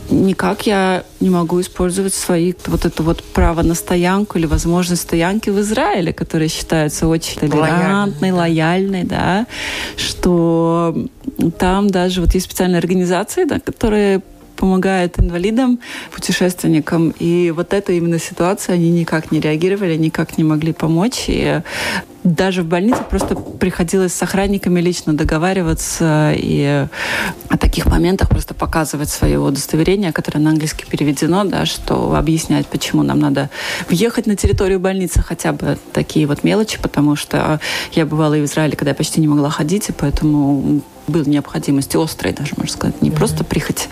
никак 0.10 0.66
я 0.68 1.04
не 1.20 1.30
могу 1.30 1.62
использовать 1.62 2.14
свои 2.14 2.54
вот 2.66 2.86
это 2.86 3.04
вот 3.04 3.24
право 3.24 3.62
на 3.62 3.76
стоянку 3.76 4.38
или 4.38 4.46
возможность 4.46 5.04
стоянки 5.04 5.50
в 5.50 5.60
Израиле, 5.60 6.14
которая 6.14 6.50
считается 6.52 7.08
очень 7.08 7.40
толерантной, 7.40 8.32
лояльной, 8.32 9.04
да, 9.04 9.48
что 9.98 10.96
там 11.58 11.90
даже 11.90 12.22
вот 12.22 12.34
есть 12.34 12.46
специальные 12.46 12.80
организации, 12.80 13.46
да, 13.46 13.60
которые 13.60 14.22
помогают 14.62 15.20
инвалидам, 15.20 15.80
путешественникам. 16.12 17.16
И 17.18 17.50
вот 17.50 17.74
эта 17.74 17.94
именно 17.94 18.20
ситуация, 18.20 18.76
они 18.76 18.92
никак 18.92 19.32
не 19.32 19.40
реагировали, 19.40 19.96
никак 19.98 20.38
не 20.38 20.44
могли 20.44 20.72
помочь. 20.72 21.26
И 21.28 21.62
даже 22.24 22.62
в 22.62 22.68
больнице 22.68 23.02
просто 23.10 23.34
приходилось 23.34 24.14
с 24.14 24.22
охранниками 24.22 24.80
лично 24.80 25.14
договариваться 25.14 26.32
и 26.36 26.86
о 27.50 27.58
таких 27.58 27.88
моментах 27.88 28.30
просто 28.30 28.54
показывать 28.54 29.10
свое 29.10 29.40
удостоверение, 29.40 30.12
которое 30.12 30.40
на 30.40 30.52
английский 30.52 30.86
переведено, 30.86 31.44
да, 31.44 31.66
что 31.66 32.16
объяснять, 32.16 32.68
почему 32.68 33.02
нам 33.02 33.20
надо 33.20 33.50
въехать 33.90 34.28
на 34.28 34.36
территорию 34.36 34.80
больницы, 34.80 35.24
хотя 35.24 35.54
бы 35.54 35.80
такие 35.92 36.28
вот 36.28 36.44
мелочи, 36.44 36.78
потому 36.80 37.16
что 37.16 37.60
я 37.94 38.06
бывала 38.06 38.36
и 38.36 38.42
в 38.42 38.46
Израиле, 38.46 38.76
когда 38.76 38.92
я 38.92 38.96
почти 38.96 39.22
не 39.22 39.28
могла 39.28 39.50
ходить, 39.50 39.90
и 39.90 39.92
поэтому 39.92 40.82
был 41.12 41.26
необходимость 41.26 41.96
острой 41.96 42.34
даже, 42.34 42.54
можно 42.58 42.74
сказать, 42.74 43.02
не 43.02 43.10
mm-hmm. 43.10 43.16
просто 43.16 43.44
приехать 43.44 43.90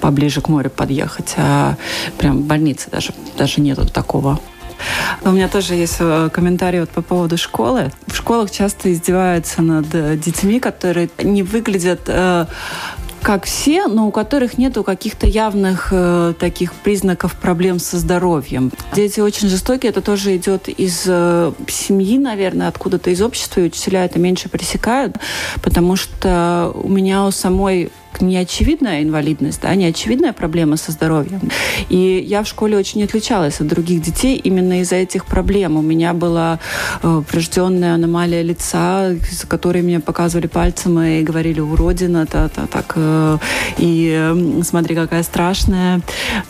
поближе 0.00 0.40
к 0.40 0.48
морю 0.48 0.70
подъехать, 0.70 1.34
а 1.36 1.76
прям 2.18 2.38
в 2.38 2.46
больнице 2.46 2.88
даже, 2.90 3.12
даже 3.36 3.60
нету 3.60 3.86
такого 3.86 4.40
у 5.24 5.30
меня 5.30 5.48
тоже 5.48 5.74
есть 5.74 5.96
э, 6.00 6.30
комментарий 6.32 6.80
вот 6.80 6.90
по 6.90 7.02
поводу 7.02 7.36
школы. 7.36 7.92
В 8.06 8.16
школах 8.16 8.50
часто 8.50 8.92
издеваются 8.92 9.62
над 9.62 9.86
э, 9.92 10.16
детьми, 10.16 10.60
которые 10.60 11.10
не 11.22 11.42
выглядят 11.42 12.00
э, 12.06 12.46
как 13.22 13.44
все, 13.44 13.86
но 13.86 14.08
у 14.08 14.10
которых 14.10 14.58
нету 14.58 14.82
каких-то 14.82 15.26
явных 15.26 15.88
э, 15.92 16.34
таких 16.38 16.74
признаков 16.74 17.34
проблем 17.36 17.78
со 17.78 17.98
здоровьем. 17.98 18.72
Дети 18.94 19.20
очень 19.20 19.48
жестокие, 19.48 19.90
это 19.90 20.00
тоже 20.00 20.36
идет 20.36 20.68
из 20.68 21.04
э, 21.06 21.52
семьи, 21.68 22.18
наверное, 22.18 22.68
откуда-то 22.68 23.10
из 23.10 23.22
общества, 23.22 23.60
и 23.60 23.64
учителя 23.64 24.04
это 24.04 24.18
меньше 24.18 24.48
пресекают, 24.48 25.16
потому 25.62 25.96
что 25.96 26.72
у 26.74 26.88
меня 26.88 27.26
у 27.26 27.30
самой 27.30 27.90
неочевидная 28.20 29.02
инвалидность, 29.02 29.60
да, 29.62 29.74
неочевидная 29.74 30.32
проблема 30.32 30.76
со 30.76 30.92
здоровьем. 30.92 31.40
И 31.88 32.24
я 32.26 32.42
в 32.42 32.46
школе 32.48 32.76
очень 32.76 33.02
отличалась 33.02 33.60
от 33.60 33.66
других 33.66 34.02
детей 34.02 34.36
именно 34.36 34.80
из-за 34.80 34.96
этих 34.96 35.24
проблем. 35.24 35.76
У 35.76 35.82
меня 35.82 36.12
была 36.14 36.58
э, 37.02 37.22
врожденная 37.30 37.94
аномалия 37.94 38.42
лица, 38.42 39.14
за 39.30 39.46
которой 39.46 39.82
мне 39.82 40.00
показывали 40.00 40.46
пальцем 40.46 41.00
и 41.00 41.22
говорили 41.22 41.60
уродина, 41.60 42.26
та, 42.26 42.48
та, 42.48 42.66
так, 42.66 42.92
э, 42.96 43.38
и 43.78 44.12
э, 44.14 44.62
смотри, 44.62 44.94
какая 44.94 45.22
страшная. 45.22 46.00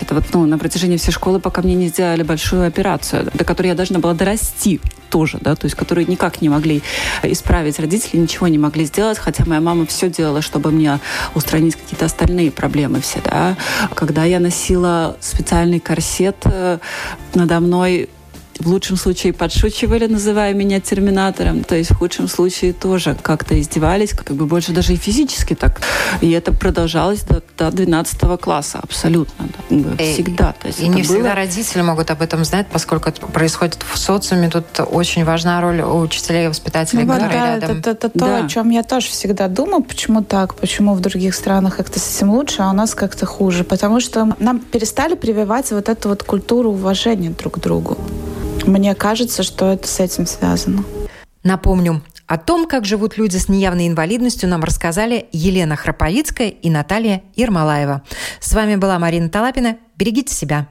Это 0.01 0.15
вот 0.15 0.25
ну, 0.33 0.47
на 0.47 0.59
протяжении 0.59 0.97
всей 0.97 1.13
школы, 1.13 1.41
пока 1.41 1.63
мне 1.63 1.75
не 1.75 1.89
сделали 1.89 2.23
большую 2.23 2.67
операцию, 2.67 3.31
до 3.35 3.45
которой 3.45 3.69
я 3.69 3.75
должна 3.75 3.99
была 3.99 4.15
дорасти 4.15 4.81
тоже, 5.11 5.39
да, 5.41 5.57
то 5.57 5.67
есть 5.67 5.77
которые 5.77 6.07
никак 6.07 6.41
не 6.41 6.49
могли 6.49 6.83
исправить 7.23 7.79
родители, 7.79 8.21
ничего 8.21 8.49
не 8.49 8.59
могли 8.59 8.85
сделать, 8.85 9.19
хотя 9.19 9.45
моя 9.45 9.61
мама 9.61 9.85
все 9.87 10.09
делала, 10.09 10.41
чтобы 10.41 10.71
мне 10.71 11.01
устранить 11.51 11.75
какие-то 11.75 12.05
остальные 12.05 12.53
проблемы 12.53 13.01
все, 13.01 13.21
да. 13.25 13.57
Когда 13.95 14.23
я 14.23 14.39
носила 14.39 15.17
специальный 15.21 15.81
корсет, 15.81 16.37
э, 16.45 16.79
надо 17.35 17.59
мной 17.59 18.09
в 18.61 18.67
лучшем 18.69 18.97
случае 18.97 19.33
подшучивали, 19.33 20.07
называя 20.07 20.53
меня 20.55 20.81
терминатором, 20.81 21.65
то 21.65 21.75
есть 21.75 21.91
в 21.91 21.97
худшем 21.97 22.29
случае 22.29 22.73
тоже 22.73 23.17
как-то 23.21 23.59
издевались, 23.61 24.11
как 24.13 24.37
бы 24.37 24.47
больше 24.47 24.73
даже 24.73 24.93
и 24.93 24.97
физически 24.97 25.55
так. 25.55 25.81
И 26.21 26.31
это 26.31 26.53
продолжалось 26.53 27.23
до, 27.23 27.43
до 27.59 27.71
12 27.71 28.39
класса 28.41 28.81
абсолютно, 28.83 29.49
да, 29.71 29.91
Э, 29.99 30.13
всегда. 30.13 30.55
То 30.61 30.69
есть 30.69 30.81
И 30.81 30.85
это 30.85 30.95
не 30.95 31.03
было- 31.03 31.13
всегда 31.15 31.35
родители 31.35 31.83
могут 31.83 32.11
об 32.11 32.21
этом 32.23 32.45
знать, 32.45 32.67
поскольку 32.73 33.09
это 33.09 33.27
происходит 33.27 33.79
в 33.91 33.99
социуме. 33.99 34.49
Тут 34.51 34.67
очень 34.79 35.25
важна 35.25 35.61
роль 35.61 35.81
у 35.81 35.99
учителей 35.99 36.45
и 36.45 36.49
воспитателей, 36.49 37.05
Ну 37.05 37.13
вот, 37.15 37.23
которые 37.23 37.41
да, 37.41 37.55
рядом. 37.61 37.79
это, 37.79 37.91
это 37.91 38.09
то, 38.11 38.19
Да. 38.19 38.45
о 38.45 38.49
чем 38.49 38.71
я 38.71 38.83
тоже 38.83 39.09
всегда 39.09 39.49
думаю, 39.49 39.83
почему 39.83 40.23
так, 40.23 40.55
почему 40.55 40.95
в 40.95 41.01
других 41.01 41.35
странах 41.35 41.77
как-то 41.77 41.99
с 41.99 42.17
этим 42.17 42.31
лучше, 42.31 42.63
а 42.63 42.71
у 42.71 42.75
нас 42.75 42.95
как-то 42.95 43.25
хуже. 43.27 43.65
Потому 43.65 44.01
что 44.01 44.37
нам 44.39 44.61
перестали 44.61 45.15
прививать 45.15 45.71
вот 45.71 45.89
эту 45.89 46.11
вот 46.11 46.23
культуру 46.25 46.71
уважения 46.71 47.31
друг 47.31 47.55
к 47.55 47.59
другу. 47.59 47.97
Мне 48.65 48.95
кажется, 48.95 49.43
что 49.43 49.73
это 49.73 49.87
с 49.89 50.01
этим 50.01 50.27
связано. 50.27 50.85
Напомню, 51.43 52.03
о 52.27 52.39
том, 52.39 52.69
как 52.69 52.85
живут 52.85 53.17
люди 53.17 53.37
с 53.39 53.49
неявной 53.49 53.89
инвалидностью, 53.89 54.49
нам 54.49 54.63
рассказали 54.63 55.27
Елена 55.33 55.75
Храповицкая 55.75 56.49
и 56.49 56.71
Наталья 56.71 57.23
Ермолаева. 57.35 58.03
С 58.39 58.53
вами 58.53 58.77
была 58.77 58.99
Марина 58.99 59.29
Талапина. 59.29 59.79
Берегите 59.97 60.33
себя. 60.33 60.69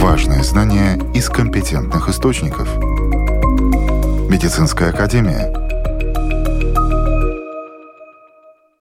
Важные 0.00 0.44
знания 0.44 0.96
из 1.12 1.28
компетентных 1.28 2.08
источников. 2.08 2.68
Медицинская 4.28 4.90
академия. 4.90 5.59